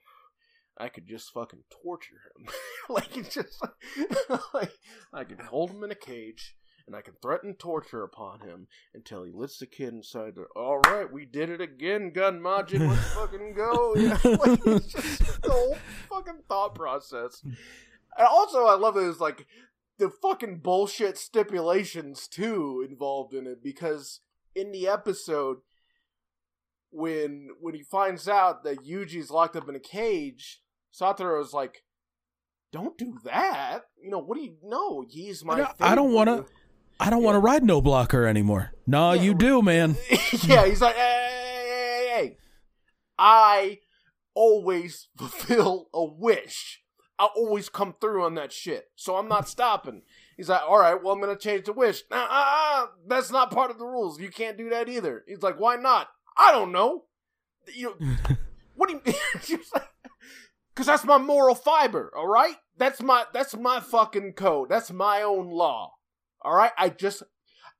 [0.79, 2.47] I could just fucking torture him.
[2.89, 3.61] like it's just
[4.53, 4.71] like
[5.13, 9.23] I could hold him in a cage and I can threaten torture upon him until
[9.23, 10.35] he lets the kid inside.
[10.35, 12.87] The, All right, we did it again, Gun Majin.
[12.87, 13.95] Let's fucking go.
[13.95, 15.77] You know, like, it's just the whole
[16.09, 17.41] fucking thought process.
[17.43, 19.45] And also, I love it is like
[19.97, 24.21] the fucking bullshit stipulations too involved in it because
[24.55, 25.57] in the episode
[26.89, 30.61] when when he finds out that Yuji's locked up in a cage,
[30.93, 31.84] Satoru's like,
[32.71, 35.06] "Don't do that." You know what do you know?
[35.08, 35.54] He's my.
[35.80, 36.45] I don't- don't wanna-
[37.00, 38.71] I don't want to ride no blocker anymore.
[38.88, 39.97] No, Yeah, you do, man.
[40.43, 42.38] yeah, he's like, hey, hey, hey, hey.
[43.19, 43.80] I
[44.34, 46.82] always fulfill a wish.
[47.19, 50.04] I always come through on that shit, so I'm not stopping.
[50.38, 52.04] He's like, all right, well, I'm gonna change the wish.
[52.12, 54.19] Nah, uh, uh, that's not part of the rules.
[54.19, 55.23] You can't do that either.
[55.28, 56.08] He's like, why not?
[56.38, 57.06] I don't know.
[57.76, 58.08] You know,
[58.76, 59.02] what do
[59.50, 59.60] you?
[59.73, 59.84] Like,
[60.77, 62.11] Cause that's my moral fiber.
[62.15, 64.69] All right, that's my that's my fucking code.
[64.69, 65.93] That's my own law.
[66.43, 67.23] All right, I just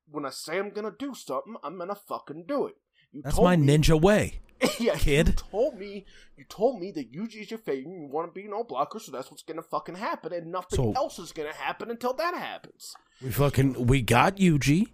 [0.10, 2.73] when I say I'm gonna do something, I'm gonna fucking do it.
[3.12, 4.41] You That's my me- ninja way.
[4.79, 5.27] yeah, kid.
[5.27, 6.05] You told me,
[6.36, 7.86] you told me that Yuji's your favorite.
[7.86, 10.77] and You want to be no blocker, so that's what's gonna fucking happen, and nothing
[10.77, 12.95] So- else is gonna happen until that happens.
[13.21, 14.88] We fucking we got Yuji.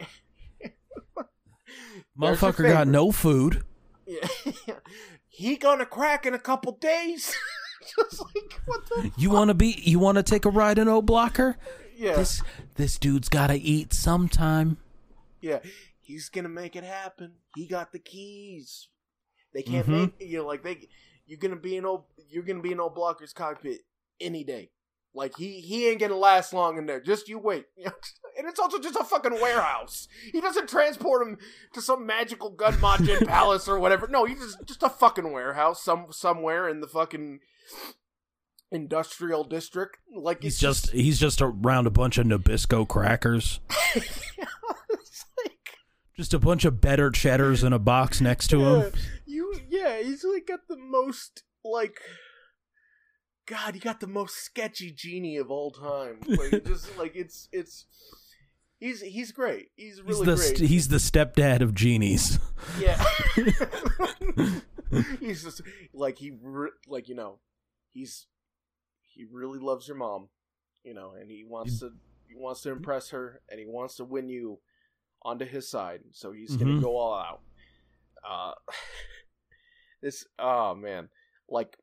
[2.18, 3.62] There's Motherfucker got no food.
[4.08, 4.28] Yeah,
[5.36, 7.34] he gonna crack in a couple days.
[7.96, 9.12] Just like what the?
[9.16, 9.80] You want to be?
[9.84, 11.56] You want to take a ride in O Blocker?
[11.96, 12.42] Yeah, This
[12.74, 14.78] this dude's got to eat sometime.
[15.40, 15.60] yeah.
[16.00, 17.32] He's gonna make it happen.
[17.56, 18.88] He got the keys.
[19.52, 20.00] They can't Mhm.
[20.18, 20.88] make you know like they.
[21.26, 22.04] You're gonna be in old.
[22.28, 23.80] You're gonna be in old blocker's cockpit
[24.20, 24.70] any day.
[25.16, 27.00] Like he he ain't gonna last long in there.
[27.00, 27.64] Just you wait.
[28.38, 30.08] And it's also just a fucking warehouse.
[30.30, 31.38] He doesn't transport him
[31.72, 34.08] to some magical gun Majin palace or whatever.
[34.08, 37.40] No, he's just just a fucking warehouse some somewhere in the fucking
[38.70, 39.96] industrial district.
[40.14, 43.60] Like He's it's just he's just around a bunch of Nabisco crackers.
[43.94, 44.04] like
[46.14, 48.92] Just a bunch of better cheddars in a box next to yeah, him.
[49.24, 52.00] you yeah, he's like got the most like
[53.46, 56.18] God, he got the most sketchy genie of all time.
[56.26, 57.86] Like just like it's it's
[58.78, 59.68] he's he's great.
[59.76, 60.58] He's He's really the great.
[60.58, 62.38] he's the stepdad of genies.
[62.80, 63.02] yeah.
[65.20, 67.38] he's just like he re- like you know,
[67.92, 68.26] he's
[69.00, 70.28] he really loves your mom,
[70.84, 71.92] you know, and he wants to
[72.28, 74.58] he wants to impress her and he wants to win you
[75.22, 76.00] onto his side.
[76.12, 76.76] So he's going Mhm.
[76.76, 77.40] to go all out.
[78.28, 78.52] Uh
[80.02, 81.08] this oh man,
[81.48, 81.76] like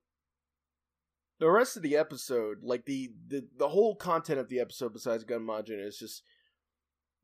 [1.44, 5.26] the rest of the episode, like the the the whole content of the episode besides
[5.26, 6.24] Gun Majin is just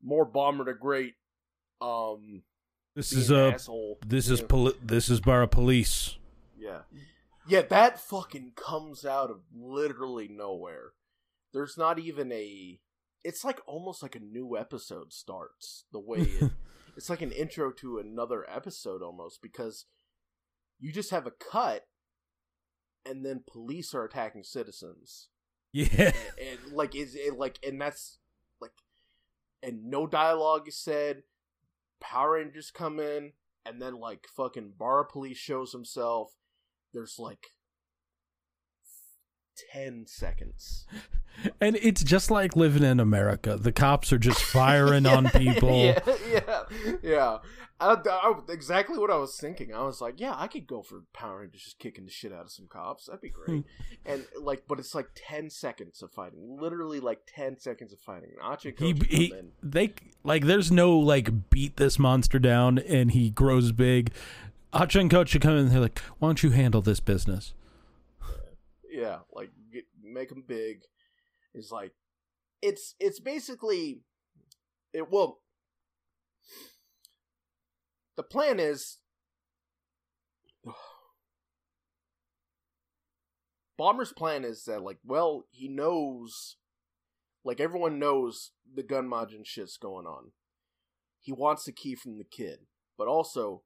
[0.04, 1.14] more Bomber the Great
[1.80, 2.44] um
[2.98, 3.98] This is a asshole.
[4.06, 6.18] this is poli- this is Bara Police.
[6.58, 6.80] Yeah.
[7.48, 10.92] Yeah, that fucking comes out of literally nowhere.
[11.54, 12.82] There's not even a
[13.24, 16.52] it's like almost like a new episode starts the way it
[16.98, 19.86] it's like an intro to another episode almost because
[20.78, 21.86] you just have a cut
[23.10, 25.30] and then police are attacking citizens
[25.74, 25.88] Yeah.
[25.98, 26.14] and,
[26.66, 28.20] and like is it like and that's
[28.62, 28.72] like
[29.64, 31.24] and no dialogue is said
[32.00, 33.34] power rangers come in
[33.66, 36.32] and then like fucking Bara Police shows himself
[36.94, 37.48] there's like
[39.74, 40.86] 10 seconds
[41.62, 43.56] And it's just like living in America.
[43.56, 45.70] The cops are just firing on people.
[45.78, 46.64] yeah yeah
[47.02, 47.38] yeah
[47.82, 49.74] I, I- exactly what i was thinking.
[49.74, 52.42] I was like yeah i could go for power rangers just kicking the shit out
[52.42, 53.06] of some cops.
[53.06, 53.64] That'd be great.
[54.06, 56.58] And like but it's like 10 seconds of fighting.
[56.60, 58.32] Literally like 10 seconds of fighting.
[58.44, 63.72] Achi He, he they like there's no like beat this monster down and he grows
[63.72, 64.12] big.
[64.74, 67.54] Acha and Kocha should come in and they're like, why don't you handle this business?
[68.90, 70.82] yeah like get, make them big.
[71.54, 71.94] Is like
[72.62, 74.02] it's it's basically
[74.94, 75.40] it well
[78.20, 78.98] the plan is
[83.78, 86.58] bomber's plan is that like well he knows
[87.46, 89.10] like everyone knows the gun
[89.46, 90.34] shit's going on
[91.22, 92.60] he wants the key from the kid
[92.98, 93.62] but also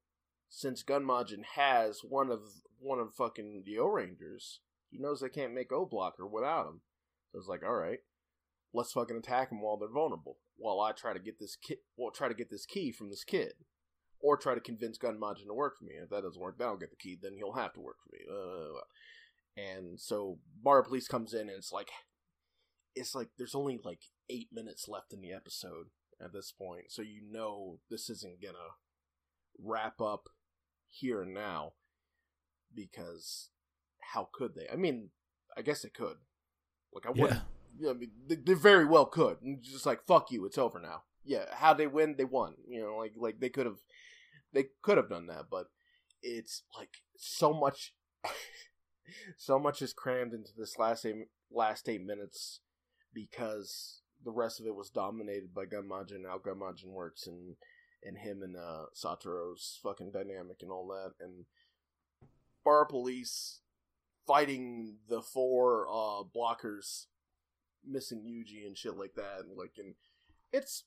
[0.49, 2.41] since gun Majin has one of
[2.79, 4.59] one of fucking the o-rangers
[4.91, 6.81] he knows they can't make O blocker without him.
[7.31, 7.97] So it's like, all right,
[8.75, 10.37] let's fucking attack them while they're vulnerable.
[10.55, 13.23] While I try to get this kid, well, try to get this key from this
[13.23, 13.53] kid.
[14.23, 15.93] Or try to convince Gunmajin to work for me.
[16.01, 17.19] If that doesn't work, then I'll get the key.
[17.21, 18.21] Then he'll have to work for me.
[18.27, 18.79] Uh,
[19.61, 21.89] and so Bara Police comes in, and it's like,
[22.95, 23.99] it's like there's only like
[24.29, 25.87] eight minutes left in the episode
[26.23, 28.77] at this point, so you know this isn't gonna
[29.61, 30.29] wrap up
[30.89, 31.73] here and now
[32.73, 33.49] because
[34.13, 34.67] how could they?
[34.71, 35.09] I mean,
[35.57, 36.17] I guess they could.
[36.93, 37.21] Like I Yeah.
[37.21, 37.41] wouldn't.
[37.79, 39.41] Yeah, I mean, they, they very well could.
[39.41, 41.03] And just like fuck you, it's over now.
[41.25, 42.55] Yeah, how they win, they won.
[42.67, 43.79] You know, like like they could have,
[44.53, 45.67] they could have done that, but
[46.21, 47.93] it's like so much,
[49.37, 52.61] so much is crammed into this last eight last eight minutes
[53.13, 57.55] because the rest of it was dominated by Gunmajin, how Gunmajin works, and
[58.03, 61.45] and him and uh, Satoru's fucking dynamic and all that, and
[62.63, 63.59] Bara Police
[64.25, 67.05] fighting the four uh, blockers
[67.85, 69.95] missing Yuji and shit like that, and like and
[70.51, 70.83] it's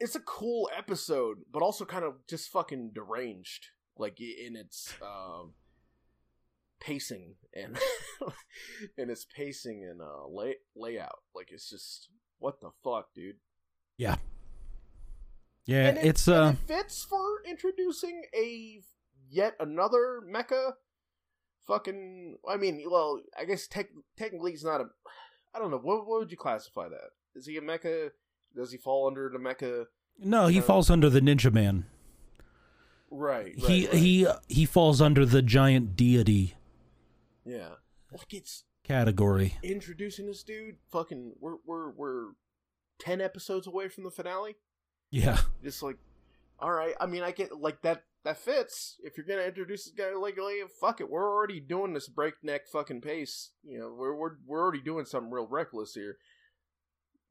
[0.00, 5.54] it's a cool episode, but also kind of just fucking deranged, like in its um,
[6.80, 7.78] pacing and
[8.98, 11.20] in its pacing and uh, lay- layout.
[11.34, 13.36] Like it's just what the fuck, dude.
[13.96, 14.16] Yeah,
[15.88, 18.82] And it- it's and uh it fits for introducing a
[19.28, 20.72] yet another mecha.
[21.66, 24.84] Fucking, I mean, well, I guess tech, technically he's not a.
[25.52, 25.78] I don't know.
[25.78, 27.10] What, what would you classify that?
[27.34, 28.10] Is he a mecha?
[28.56, 29.84] Does he fall under the mecha?
[30.18, 31.84] no, he uh, falls under the Ninja Man.
[33.10, 33.44] Right.
[33.44, 33.94] right he right.
[33.94, 36.54] he he falls under the giant deity
[37.44, 37.74] Yeah.
[38.12, 39.54] Like it's category.
[39.62, 40.76] introducing this dude.
[40.90, 42.24] Fucking, we're we're we're
[42.98, 44.56] ten episodes away from the finale.
[45.10, 45.98] Yeah, Just like,
[46.58, 46.94] all right.
[47.00, 48.02] I mean, I get like that.
[48.24, 48.96] That fits.
[49.04, 51.08] If you're gonna introduce this guy legally, fuck it.
[51.08, 53.50] We're already doing this breakneck fucking pace.
[53.62, 56.16] You know, we're we're we're already doing something real reckless here.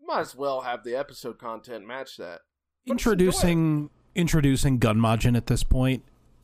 [0.03, 2.41] Might as well have the episode content match that.
[2.85, 6.03] But introducing introducing Gunmajin at this point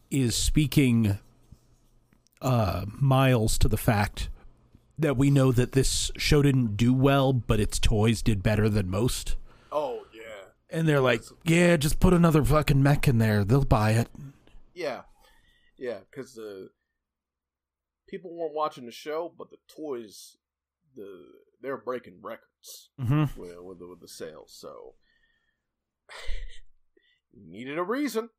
[0.10, 1.20] is speaking
[2.42, 4.30] uh miles to the fact
[4.98, 8.90] that we know that this show didn't do well, but its toys did better than
[8.90, 9.36] most.
[9.72, 13.44] Oh yeah, And they're like, "Yeah, just put another fucking mech in there.
[13.44, 14.10] They'll buy it."
[14.74, 15.02] yeah,
[15.78, 16.00] yeah.
[16.10, 16.70] Because the
[18.08, 20.38] people weren't watching the show, but the toys,
[20.96, 21.26] the
[21.62, 22.90] they're breaking records.
[23.00, 23.40] Mm-hmm.
[23.40, 24.56] with, with, the, with the sales.
[24.60, 24.94] So
[27.36, 28.30] needed a reason.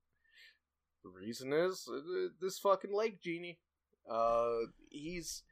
[1.05, 3.59] The reason is uh, this fucking lake genie.
[4.11, 4.49] Uh,
[4.91, 5.43] he's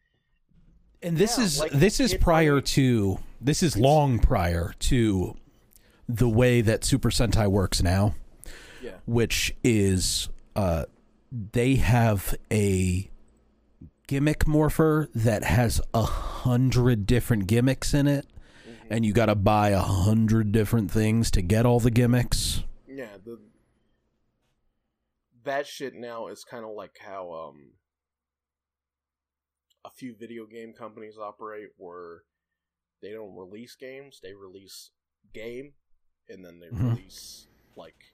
[1.03, 5.37] And this Yeah, is like, this is prior really- to this is long prior to
[6.09, 8.14] the way that Super Sentai works now,
[8.83, 10.85] yeah, which is uh
[11.33, 13.09] they have a
[14.11, 18.26] gimmick morpher that has a hundred different gimmicks in it,
[18.90, 22.64] and you got to buy a hundred different things to get all the gimmicks.
[22.88, 23.16] yeah.
[23.24, 23.38] The
[25.44, 27.74] that shit now is kind of like how um
[29.84, 32.22] a few video game companies operate, where
[33.00, 34.90] they don't release games, they release
[35.32, 35.74] game,
[36.28, 36.96] and then they Mhm.
[36.96, 37.46] release
[37.76, 38.12] like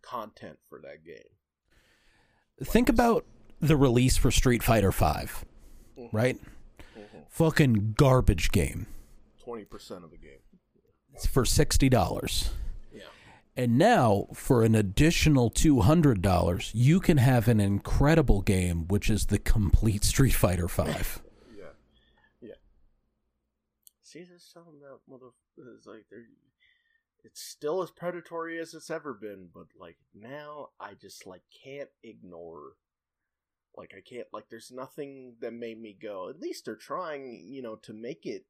[0.00, 1.36] content for that game.
[2.62, 3.26] Think about
[3.60, 5.44] the release for Street Fighter Five,
[5.96, 6.08] Mhm.
[6.12, 6.38] right?
[6.96, 7.26] Mhm.
[7.28, 8.86] Fucking garbage game.
[9.38, 10.40] Twenty percent of the game.
[11.12, 12.50] It's for sixty dollars.
[12.92, 13.02] Yeah.
[13.56, 19.38] And now, for an additional $200, you can have an incredible game, which is the
[19.38, 20.82] complete Street Fighter V.
[21.56, 21.70] Yeah.
[22.40, 22.54] Yeah.
[24.02, 25.30] See, there's something about mother.
[25.56, 26.26] It's like they're.
[27.22, 31.88] It's still as predatory as it's ever been, but like now, I just like can't
[32.02, 32.72] ignore.
[33.76, 34.44] Like I can't like.
[34.50, 36.28] There's nothing that made me go.
[36.28, 38.44] At least they're trying, you know, to make it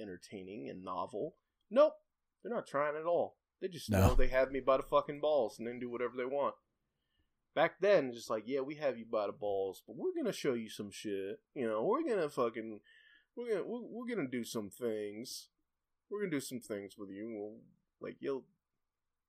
[0.00, 1.36] entertaining and novel.
[1.70, 1.94] Nope,
[2.42, 3.36] they're not trying at all.
[3.60, 4.00] They just No.
[4.08, 6.54] know they have me by the fucking balls and then do whatever they want.
[7.54, 10.54] Back then, just like, yeah, we have you by the balls, but we're gonna show
[10.54, 11.40] you some shit.
[11.54, 12.80] You know, we're gonna fucking,
[13.36, 15.48] we're gonna, we're, we're gonna do some things.
[16.10, 17.30] We're gonna do some things with you.
[17.32, 17.60] We'll,
[18.00, 18.44] like you'll,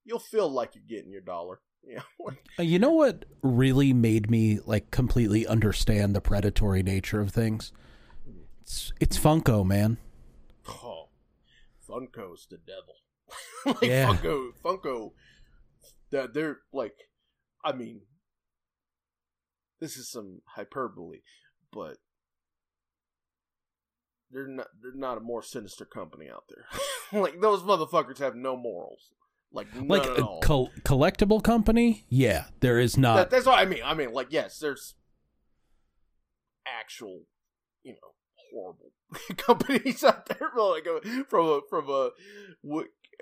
[0.04, 1.62] you'll feel like you're getting your dollar.
[2.58, 7.72] Uh, You know what really made me like completely understand the predatory nature of things?
[8.62, 9.98] It's, it's Funko, man.
[10.68, 11.10] oh,
[11.88, 12.96] Funko's the devil.
[13.82, 14.16] like Yeah.
[14.16, 15.12] Funko, Funko.
[16.12, 16.96] That they're like,
[17.64, 18.02] I mean,
[19.80, 21.20] this is some hyperbole,
[21.74, 21.98] but
[24.32, 27.22] they're not they're not a more sinister company out there.
[27.22, 29.12] like those motherfuckers have no morals.
[29.52, 32.06] Like Like a col- collectible company?
[32.10, 33.30] Yeah, there is That, not.
[33.30, 33.80] that's what I mean.
[33.86, 34.96] I mean, like, yes, there's
[36.68, 37.22] actual,
[37.84, 38.14] you know,
[38.52, 38.92] horrible
[39.38, 40.50] companies out there.
[40.54, 42.10] From like a, from a from a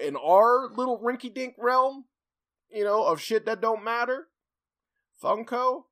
[0.03, 2.05] in our little rinky dink realm,
[2.71, 4.27] you know, of shit that don't matter.
[5.23, 5.83] Funko,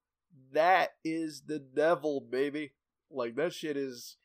[0.54, 2.74] that is the devil, baby.
[3.12, 4.18] Like that shit is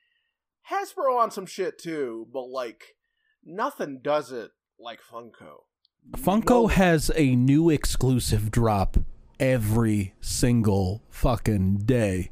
[0.71, 2.97] Hasbro on some shit too, but like
[3.45, 5.65] nothing does it like Funko.
[6.13, 8.97] Funko No- has a new exclusive drop
[9.39, 12.31] every single fucking day.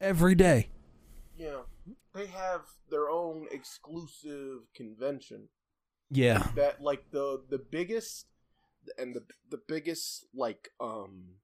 [0.00, 0.70] Every day.
[1.36, 1.62] Yeah,
[2.14, 5.48] they have their own exclusive convention.
[6.10, 6.48] Yeah.
[6.56, 8.26] that like the the biggest
[8.98, 11.34] and the the biggest like um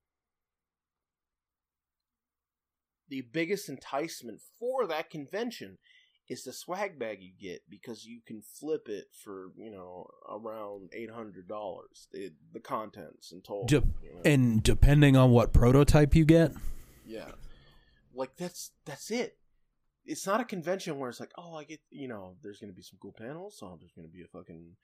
[3.09, 5.79] the biggest enticement for that convention
[6.29, 10.91] is the swag bag you get because you can flip it for you know around
[10.93, 14.21] eight hundred dollars the the contents in total Dep- you know?
[14.25, 16.53] And depending on what prototype you get,
[17.07, 17.33] Yeah.
[18.15, 19.37] Like that's that's it.
[20.05, 22.77] It's not a convention where it's like, oh, I get, you know, there's going to
[22.77, 23.57] be some cool panels.
[23.59, 24.77] So there's going to be a fucking,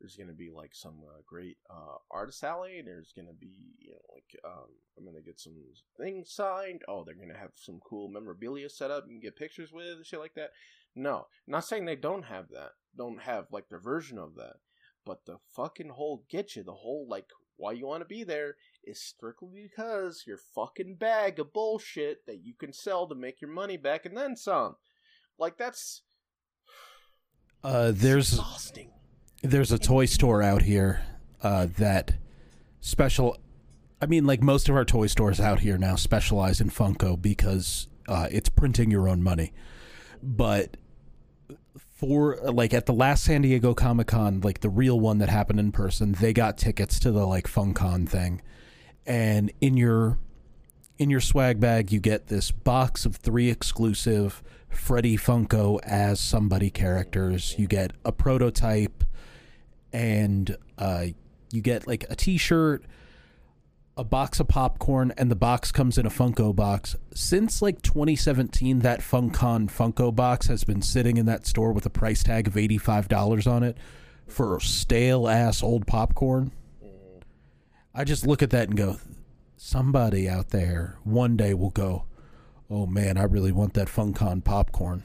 [0.00, 2.82] there's going to be like some uh, great uh, artist alley.
[2.84, 4.66] There's going to be, you know, like, um,
[4.98, 5.54] I'm going to get some
[5.96, 6.82] things signed.
[6.88, 10.04] Oh, they're going to have some cool memorabilia set up and get pictures with and
[10.04, 10.50] shit like that.
[10.94, 12.72] No, not saying they don't have that.
[12.96, 14.56] Don't have like their version of that.
[15.04, 17.26] But the fucking whole get you, the whole like
[17.56, 22.44] why you want to be there is strictly because your fucking bag of bullshit that
[22.44, 24.76] you can sell to make your money back and then some.
[25.38, 26.02] Like that's
[27.64, 28.90] uh, there's exhausting.
[29.42, 31.02] there's a toy store out here
[31.42, 32.14] uh, that
[32.80, 33.38] special.
[34.00, 37.88] I mean, like most of our toy stores out here now specialize in Funko because
[38.08, 39.52] uh, it's printing your own money.
[40.22, 40.76] But
[41.94, 45.60] for like at the last San Diego Comic Con, like the real one that happened
[45.60, 48.42] in person, they got tickets to the like FunCon thing,
[49.06, 50.18] and in your
[50.98, 56.68] in your swag bag you get this box of three exclusive Freddy Funko as somebody
[56.68, 57.54] characters.
[57.58, 59.04] You get a prototype,
[59.92, 61.06] and uh,
[61.52, 62.84] you get like a T-shirt,
[63.96, 66.96] a box of popcorn, and the box comes in a Funko box.
[67.14, 71.90] Since like 2017, that FunCon Funko box has been sitting in that store with a
[71.90, 73.76] price tag of $85 on it
[74.26, 76.50] for stale ass old popcorn.
[77.94, 78.96] I just look at that and go,
[79.56, 82.06] somebody out there one day will go,
[82.68, 85.04] oh man, I really want that FunCon popcorn.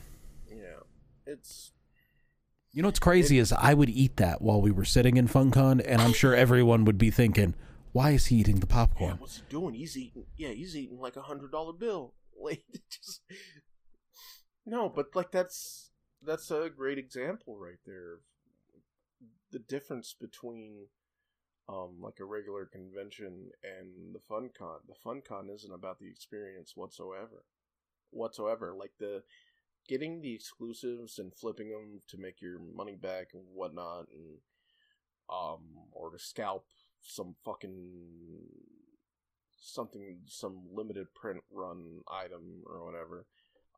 [0.50, 0.80] Yeah,
[1.28, 1.72] it's
[2.72, 5.84] You know what's crazy is I would eat that while we were sitting in FunCon,
[5.86, 7.54] and I'm sure everyone would be thinking,
[7.92, 9.12] "Why is he eating the popcorn?
[9.12, 9.18] yeah.
[9.18, 9.74] What's he doing?
[9.74, 10.26] He's eating.
[10.38, 12.14] Yeah, he's eating like a hundred dollar bill.
[12.42, 13.22] Like just
[14.66, 18.20] no, but like that's that's a great example right there.
[19.52, 20.86] The difference between
[21.68, 24.80] um like a regular convention and the fun con.
[24.88, 27.44] The fun con isn't about the experience whatsoever.
[28.12, 28.74] Whatsoever.
[28.74, 29.24] Like the
[29.88, 34.38] getting the exclusives and flipping them to make your money back and whatnot and
[35.30, 35.62] um
[35.92, 36.68] or to scalp
[37.02, 38.40] some fucking
[39.62, 43.26] something some limited print run item or whatever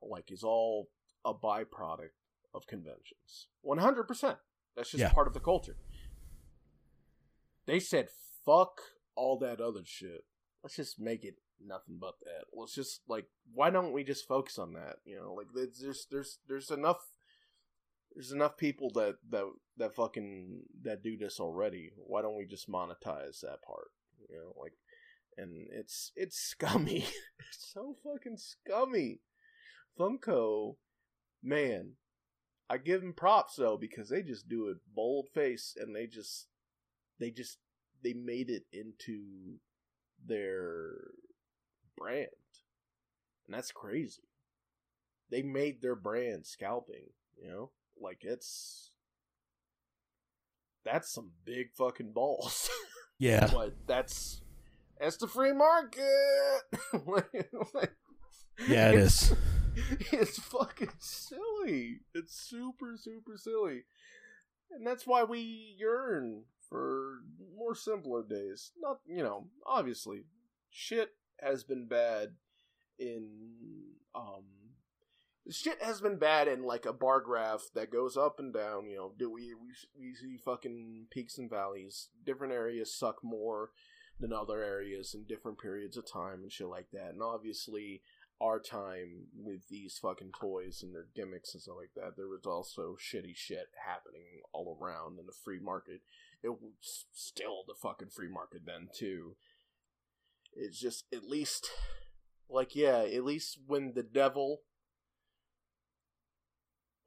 [0.01, 0.89] like is all
[1.26, 2.09] a byproduct
[2.53, 3.47] of conventions.
[3.65, 4.38] 100%
[4.76, 5.11] that's just Yeah.
[5.13, 5.76] part of the culture.
[7.65, 8.09] They said
[8.45, 8.82] fuck
[9.15, 10.26] all that other shit.
[10.63, 12.45] Let's just make it nothing but that.
[12.53, 14.97] Let's just like why don't we just focus on that?
[15.05, 17.07] You know like there's there's there's, there's enough
[18.16, 19.45] there's enough people that that
[19.78, 21.91] that fucking that do this already.
[21.95, 23.91] Why don't we just monetize that part?
[24.30, 24.74] You know like
[25.38, 27.05] and it's it's scummy.
[27.53, 29.20] It's so fucking scummy.
[29.99, 30.76] Funko
[31.43, 31.93] man
[32.70, 36.47] i give them props though because they just do it bold face and they just
[37.20, 37.57] they just
[38.03, 39.57] they made it into
[40.26, 40.91] their
[41.97, 42.28] brand.
[43.45, 44.24] And that's crazy.
[45.30, 47.09] They made their brand scalping
[47.41, 48.91] you know like it's
[50.83, 52.69] that's some big fucking balls
[53.19, 54.41] Yeah, but that's
[54.99, 56.01] that's the free market.
[57.05, 57.91] Like- like,
[58.67, 59.37] yeah, it it's, is.
[60.11, 61.99] It's fucking silly.
[62.15, 63.83] It's super super silly,
[64.71, 67.19] and that's why we yearn for
[67.55, 68.71] more simpler days.
[68.81, 70.23] Not you know, obviously,
[70.71, 72.29] shit has been bad
[72.97, 73.29] in
[74.15, 74.45] um.
[75.49, 78.89] Shit has been bad in like a bar graph that goes up and down.
[78.89, 82.09] You know, do we we we see fucking peaks and valleys.
[82.25, 83.71] Different areas suck more
[84.19, 87.09] than other areas in different periods of time and shit like that.
[87.09, 88.01] And obviously,
[88.39, 92.45] our time with these fucking toys and their gimmicks and stuff like that, there was
[92.45, 96.01] also shitty shit happening all around in the free market.
[96.43, 99.35] It was still the fucking free market then too.
[100.53, 101.69] It's just at least,
[102.49, 104.61] like yeah, at least when the devil,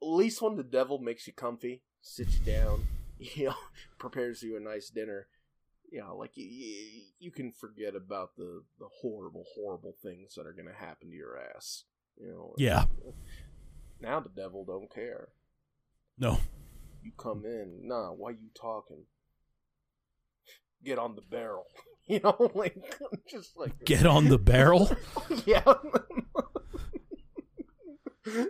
[0.05, 2.87] least when the devil makes you comfy, sits you down,
[3.19, 3.55] you know,
[3.97, 5.27] prepares you a nice dinner
[5.91, 6.47] you know, like you,
[7.19, 11.37] you can forget about the the horrible, horrible things that are gonna happen to your
[11.55, 11.83] ass.
[12.17, 12.53] You know.
[12.57, 12.85] Yeah.
[13.99, 15.29] Now the devil don't care.
[16.17, 16.39] No.
[17.03, 18.09] You come in, nah.
[18.09, 19.05] Why you talking?
[20.83, 21.65] Get on the barrel.
[22.07, 22.75] You know, like
[23.27, 24.95] just like Get on the barrel.
[25.47, 25.63] yeah,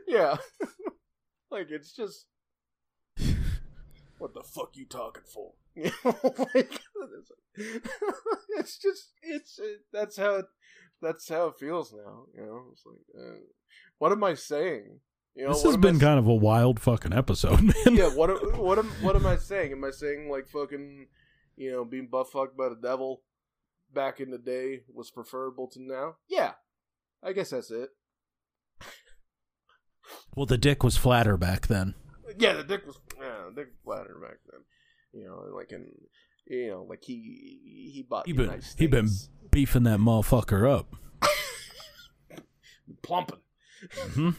[0.06, 0.36] yeah.
[1.56, 2.26] Like it's just
[4.18, 5.54] what the fuck you talking for?
[6.56, 6.80] Like
[8.58, 10.46] it's just it's it, that's how it
[11.02, 12.26] that's how it feels now.
[12.36, 13.38] You know, it's like uh,
[14.00, 15.00] what am I saying?
[15.36, 17.74] You know, this has been I kind of a wild fucking episode, man.
[17.96, 19.72] yeah, what am- what am what am I saying?
[19.74, 21.08] Am I saying like fucking,
[21.58, 23.22] you know, being butt fucked by the devil
[23.94, 26.16] back in the day was preferable to now?
[26.30, 26.54] Yeah,
[27.24, 27.90] I guess that's it.
[30.36, 31.96] Well, the dick was flatter back then.
[32.38, 34.62] Yeah, the dick was yeah, the dick was flatter back then.
[35.14, 35.88] You know, like in
[36.48, 39.10] you know, like he he bought He been he been
[39.52, 40.96] beefing that motherfucker up.
[43.02, 43.40] plumping.
[44.14, 44.30] hmm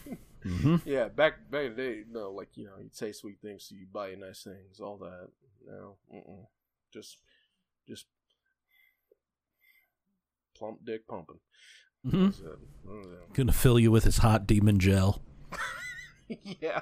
[0.43, 3.65] hmm Yeah, back back in the day, no, like you know, he'd say sweet things
[3.67, 5.29] so you, buy you nice things, all that.
[5.65, 6.45] No, mm-mm.
[6.93, 7.17] just
[7.87, 8.05] just
[10.57, 11.39] plump dick pumping.
[12.09, 12.59] hmm it.
[12.87, 15.21] Mm, Gonna fill you with his hot demon gel.
[16.29, 16.81] yeah.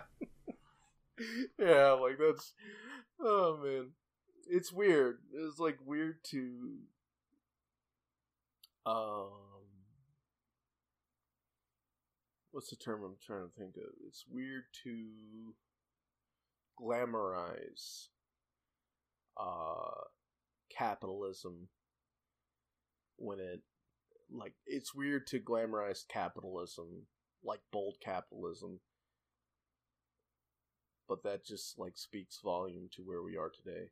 [1.59, 2.53] yeah, like that's
[3.19, 3.91] oh man.
[4.47, 5.19] It's weird.
[5.33, 6.77] It's like weird to
[8.85, 9.29] um
[12.51, 13.91] what's the term I'm trying to think of?
[14.07, 15.53] It's weird to
[16.79, 18.07] glamorize
[19.37, 20.05] uh
[20.77, 21.67] capitalism
[23.17, 23.61] when it
[24.31, 27.07] like it's weird to glamorize capitalism
[27.45, 28.79] like bold capitalism.
[31.07, 33.91] But that just like speaks volume to where we are today.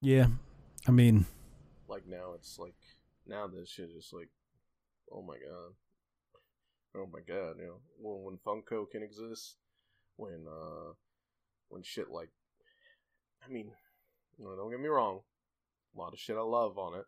[0.00, 0.28] Yeah,
[0.86, 1.26] I mean,
[1.88, 2.76] like now it's like
[3.26, 4.30] now this shit is like
[5.12, 5.74] oh my god.
[6.96, 7.80] Oh my god you know.
[8.00, 9.56] When, when funko can exist
[10.16, 10.92] when uh
[11.68, 12.30] when shit like
[13.46, 13.70] i mean
[14.38, 15.20] you know, don't get me wrong.
[15.94, 17.04] A lot of shit i love on it.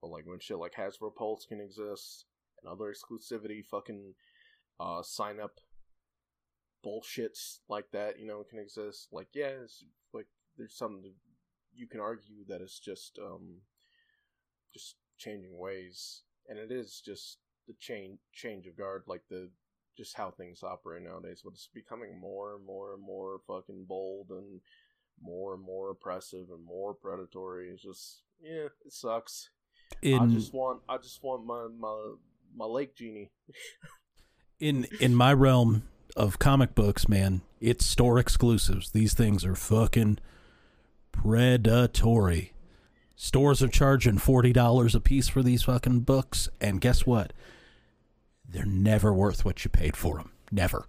[0.00, 2.26] But like when shit like hasbro pulse can exist
[2.62, 4.14] and other exclusivity fucking
[4.78, 5.60] uh sign up
[6.84, 9.08] bullshits like that you know can exist.
[9.12, 11.12] Like yeah it's like there's something
[11.74, 13.60] you can argue that it's just um
[14.72, 16.22] just changing ways.
[16.48, 19.50] And it is just the change change of guard like the
[19.96, 24.26] just how things operate nowadays but it's becoming more and more and more fucking bold
[24.28, 24.60] and
[25.20, 27.70] more and more oppressive and more predatory.
[27.70, 29.50] It's just yeah it sucks.
[30.04, 32.14] I just want i just want my my
[32.54, 33.30] my lake genie
[34.58, 35.84] in in my realm
[36.16, 38.90] of comic books, man, it's store exclusives.
[38.90, 40.18] These things are fucking
[41.12, 42.52] predatory.
[43.14, 47.32] Stores are charging forty dollars a piece for these fucking books, and guess what?
[48.48, 50.32] They're never worth what you paid for them.
[50.52, 50.86] Never,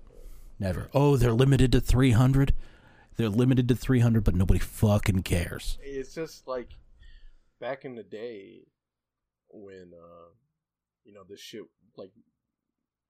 [0.60, 0.90] never.
[0.94, 2.54] Oh, they're limited to three hundred.
[3.16, 5.78] They're limited to three hundred, but nobody fucking cares.
[5.82, 6.70] it's just like
[7.60, 8.68] back in the day
[9.50, 10.30] when uh
[11.04, 11.64] you know this shit
[11.96, 12.12] like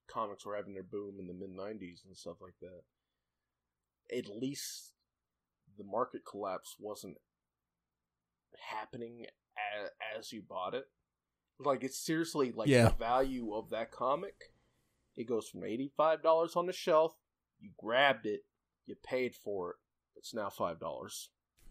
[0.07, 2.83] comics were having their boom in the mid 90s and stuff like that
[4.17, 4.93] at least
[5.77, 7.17] the market collapse wasn't
[8.71, 9.25] happening
[9.81, 9.89] as,
[10.19, 10.85] as you bought it
[11.59, 12.85] like it's seriously like Yeah.
[12.89, 14.51] the value of that comic
[15.15, 17.13] it goes from $85 on the shelf
[17.59, 18.41] you grabbed it
[18.85, 19.75] you paid for it
[20.15, 20.77] it's now $5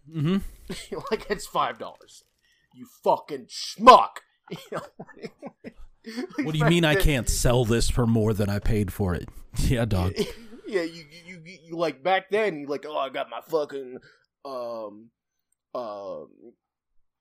[0.09, 0.95] Mm-hmm.
[1.11, 2.23] like it's five dollars.
[2.73, 4.19] You fucking schmuck.
[6.43, 9.29] What do you mean I can't sell this for more than I paid for it?
[9.57, 10.13] Yeah, dog.
[10.67, 12.59] Yeah, you, you you you like back then.
[12.59, 13.97] You like, oh, I got my fucking
[14.45, 15.09] um
[15.73, 16.27] um.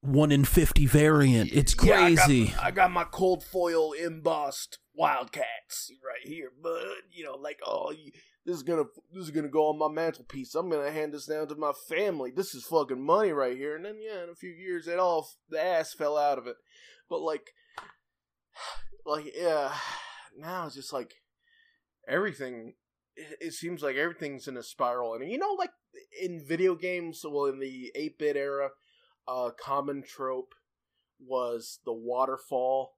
[0.02, 1.50] One in fifty variant.
[1.52, 2.54] It's yeah, I got- crazy.
[2.60, 6.82] I got, my cold foil embossed Wildcats right here, bud.
[7.10, 8.12] You know, like, oh, you,
[8.44, 10.54] this is gonna this is gonna go on my mantelpiece.
[10.54, 12.30] I'm gonna hand this down to my family.
[12.30, 13.74] This is fucking money right here.
[13.74, 16.56] And then yeah, in a few years, it all the ass fell out of it.
[17.10, 17.52] But like,
[19.06, 19.72] like yeah,
[20.36, 21.14] now it's just like
[22.08, 22.74] everything.
[23.16, 25.70] It, it seems like everything's in a spiral, and you know, like
[26.20, 28.70] in video games, well, in the eight bit era,
[29.28, 30.54] a common trope
[31.24, 32.96] was the waterfall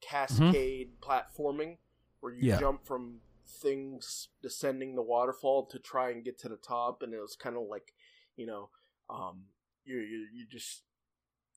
[0.00, 1.78] cascade platforming
[2.20, 2.58] where you Yeah.
[2.58, 7.20] jump from things descending the waterfall to try and get to the top and it
[7.20, 7.94] was kind of like
[8.36, 8.68] you know
[9.10, 9.44] um
[9.84, 10.82] you you, you just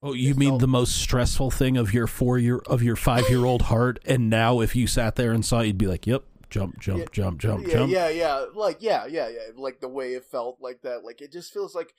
[0.04, 3.46] Oh, you mean the most stressful thing of your four year of your five year
[3.46, 4.00] old heart?
[4.06, 7.00] And now, if you sat there and saw, it, you'd be like, "Yep, jump, jump,
[7.00, 10.26] Yeah, jump, jump, yeah jump." yeah yeah like yeah yeah yeah like the way it
[10.26, 11.94] felt like that like it just feels like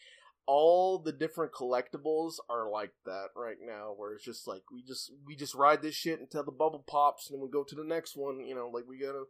[0.47, 5.13] all the different collectibles are like that right now where it's just like we just
[5.25, 7.85] we just ride this shit until the bubble pops and then we go to the
[7.85, 9.23] next one you know like we gotta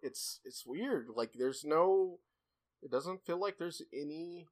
[0.00, 2.20] it's it's weird like there's no
[2.82, 4.46] it doesn't feel like there's any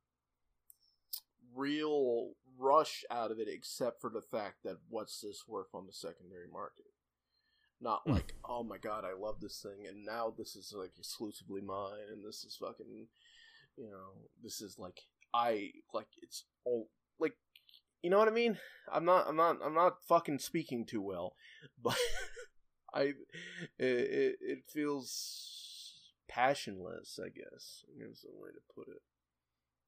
[1.54, 5.92] real rush out of it except for the fact that what's this worth on the
[5.92, 6.86] secondary market
[7.80, 8.12] not Hmm.
[8.12, 12.08] like oh my god i love this thing and now this is like exclusively mine
[12.12, 13.08] and this is fucking
[13.76, 15.00] you know this is like
[15.34, 16.88] i like it's all
[17.18, 17.34] like
[18.02, 18.58] you know what i mean
[18.92, 21.34] i'm not i'm not i'm not fucking speaking too well
[21.82, 21.96] but
[22.94, 23.14] i
[23.78, 29.02] it, it, feels passionless i guess is the way to put it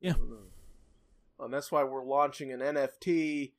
[0.02, 0.14] I Yeah.
[1.38, 3.52] And that's why we're launching an nft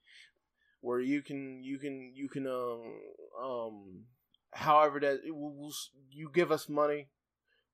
[0.82, 3.00] where you can you can you can um
[3.44, 4.04] um
[4.54, 5.74] however that it will, will
[6.10, 7.08] you give us money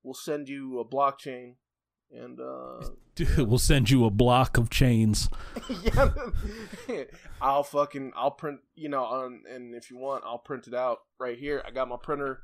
[0.03, 1.55] we'll send you a blockchain
[2.11, 5.29] and uh Dude, we'll send you a block of chains.
[5.83, 6.09] yeah.
[7.41, 10.99] I'll fucking i'll print you know on and if you want i'll print it out
[11.19, 11.61] right here.
[11.65, 12.43] I got my printer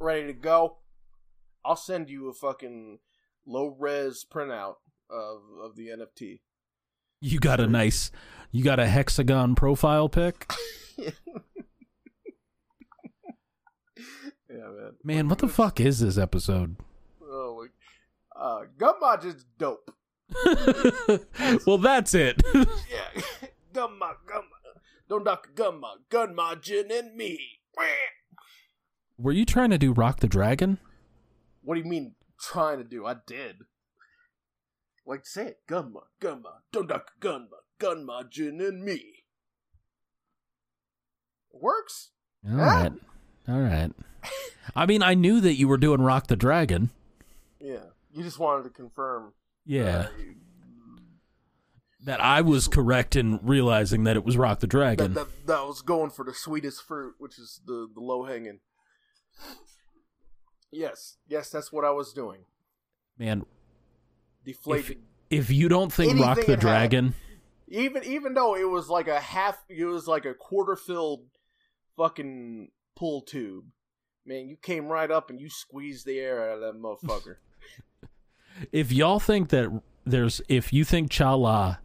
[0.00, 0.78] ready to go.
[1.64, 2.98] I'll send you a fucking
[3.46, 4.76] low res printout
[5.12, 6.40] of of the nft
[7.20, 8.10] You got a nice,
[8.50, 10.50] you got a hexagon profile pic.
[10.98, 11.10] yeah
[14.48, 16.76] man Man, what the fuck is this episode?
[17.22, 17.72] oh like
[18.34, 19.90] uh Gummodge is dope
[21.66, 22.42] well, that's it.
[22.54, 23.22] Yeah.
[23.72, 24.44] Gumma, gumma.
[25.08, 25.96] Don't knock gumma.
[26.10, 27.38] Gun and me.
[29.18, 30.78] Were you trying to do Rock the Dragon?
[31.62, 33.06] What do you mean trying to do?
[33.06, 33.62] I did.
[35.06, 35.58] Like say it.
[35.68, 36.60] Gumma, gumma.
[36.72, 37.48] Don't knock gumma.
[37.80, 39.24] Gunmajin and me.
[41.52, 42.10] It works.
[42.48, 42.64] All Huh?
[42.64, 42.92] right,
[43.48, 43.90] all right.
[44.76, 46.90] I mean, I knew that you were doing Rock the Dragon.
[47.60, 47.84] Yeah.
[48.12, 49.32] You just wanted to confirm.
[49.64, 50.08] Yeah, uh,
[52.04, 55.14] that I was correct in realizing that it was Rock the that, Dragon.
[55.14, 58.58] that, that was going for the sweetest fruit, which is the, the low hanging.
[60.70, 61.16] Yes.
[61.28, 62.40] Yes, that's what I was doing.
[63.18, 63.44] Man,
[64.44, 64.98] if, Deflated.
[65.30, 66.60] if you don't think Rock the it had.
[66.60, 67.14] Dragon,
[67.68, 71.24] even even though it was like a half it was like a quarter filled
[71.96, 73.64] fucking pull tube
[74.26, 77.36] man you came right up and you squeezed the air out of that motherfucker
[78.72, 81.76] if y'all think that there's, if you think Cha La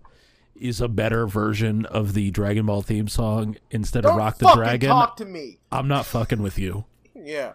[0.55, 4.51] is a better version of the Dragon Ball theme song instead of don't Rock the
[4.55, 6.85] Dragon, talk to me I'm not fucking with you.
[7.15, 7.53] yeah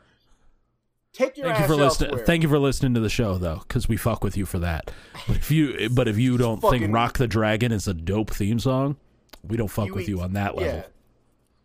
[1.13, 2.19] take your Thank you for listening.
[2.25, 4.91] Thank you for listening to the show, though, because we fuck with you for that.
[5.27, 8.59] But if you, but if you don't think "Rock the Dragon" is a dope theme
[8.59, 8.97] song,
[9.43, 10.75] we don't fuck You with eat- you on that level.
[10.79, 10.83] yeah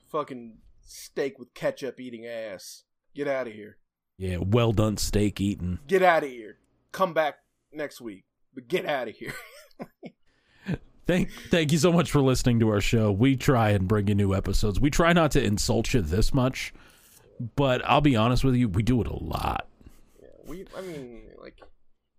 [0.10, 2.84] fucking steak with ketchup eating ass
[3.14, 3.76] get out of here
[4.18, 5.80] Yeah, well done steak eating.
[5.86, 6.60] get out of here
[6.94, 7.36] come back
[7.74, 8.24] next week
[8.56, 9.34] but get out of here
[11.06, 13.14] Thank, thank you so much for listening to our show.
[13.14, 14.78] We try and bring you new episodes.
[14.82, 16.74] We try not to insult you this much,
[17.56, 19.68] but I'll be honest with you, we do it a lot.
[20.22, 20.66] Yeah, we.
[20.76, 21.60] I mean, like,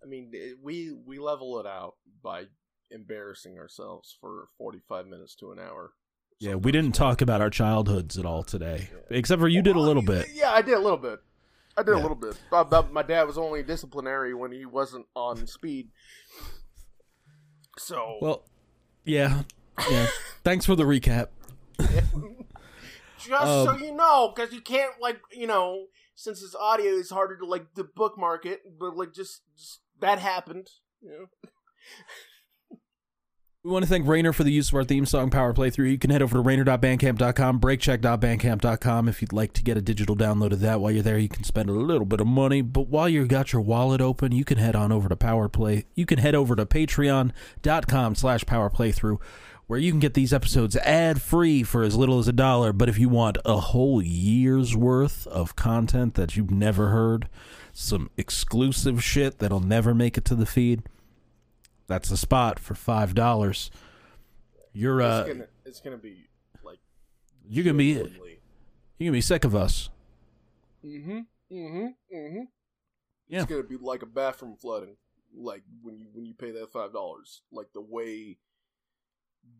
[0.02, 2.44] I mean, it- we we level it out by
[2.90, 5.92] embarrassing ourselves for forty five minutes to an hour.
[6.40, 9.80] Yeah, we didn't talk about our childhoods at all today, except for you did a
[9.80, 10.28] little bit.
[10.32, 11.18] Yeah, I did a little bit.
[11.76, 12.00] I did Yeah.
[12.00, 12.38] a little bit.
[12.92, 15.90] My dad was only disciplinary when he wasn't on speed.
[17.76, 18.44] So Well,
[19.04, 19.42] yeah,
[19.90, 20.08] yeah.
[20.44, 21.28] Thanks for the recap.
[23.18, 27.10] just so um, you know, because you can't like you know, since it's audio, it's
[27.10, 28.62] harder to like to bookmark it.
[28.78, 30.68] But like, just, just that happened.
[31.00, 31.26] You know.
[33.64, 35.90] We want to thank Rainer for the use of our theme song, Power Playthrough.
[35.90, 40.52] You can head over to rainer.bandcamp.com, breakcheck.bandcamp.com if you'd like to get a digital download
[40.52, 40.80] of that.
[40.80, 42.62] While you're there, you can spend a little bit of money.
[42.62, 45.84] But while you've got your wallet open, you can head on over to Power Play.
[45.96, 49.18] You can head over to patreon.com slash Power Playthrough,
[49.68, 52.72] where you can get these episodes ad-free for as little as a dollar.
[52.72, 57.28] But if you want a whole year's worth of content that you've never heard,
[57.72, 60.82] some exclusive shit that'll never make it to the feed,
[61.86, 63.70] that's the spot for five dollars.
[64.72, 66.28] You're uh, it's gonna it's gonna be
[66.64, 66.78] like
[67.48, 68.06] you're gonna be you're
[69.00, 69.90] gonna be sick of us.
[70.84, 71.20] Mm-hmm.
[71.52, 71.86] Mm-hmm.
[72.14, 72.42] Mm-hmm.
[73.28, 73.42] Yeah.
[73.42, 74.96] It's gonna be like a bathroom flooding.
[75.36, 77.42] Like when you when you pay that five dollars.
[77.52, 78.38] Like the way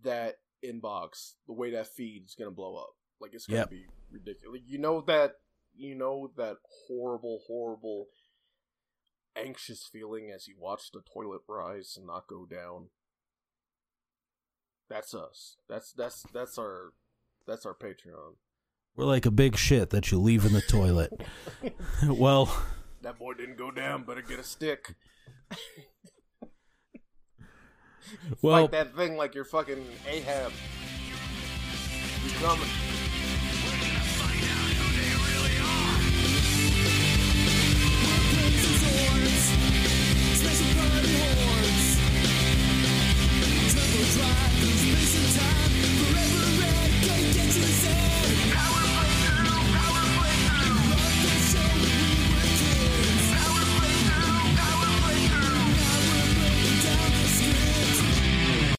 [0.03, 2.91] that inbox, the way that feed is gonna blow up.
[3.21, 3.71] Like it's gonna Yep.
[3.71, 4.61] be ridiculous.
[4.67, 5.35] You know that
[5.75, 6.57] you know that
[6.89, 8.07] horrible, horrible
[9.37, 12.89] anxious feeling as you watch the toilet rise and not go down.
[14.89, 15.57] That's us.
[15.69, 16.93] That's that's that's our
[17.47, 18.37] that's our Patreon.
[18.97, 21.13] We're like a big shit that you leave in the toilet.
[22.09, 22.47] well,
[23.03, 24.03] That boy didn't go down.
[24.05, 24.97] Better get a stick.
[28.43, 30.53] Well, Fight that thing like you're fucking Ahab.
[32.23, 32.69] He's coming.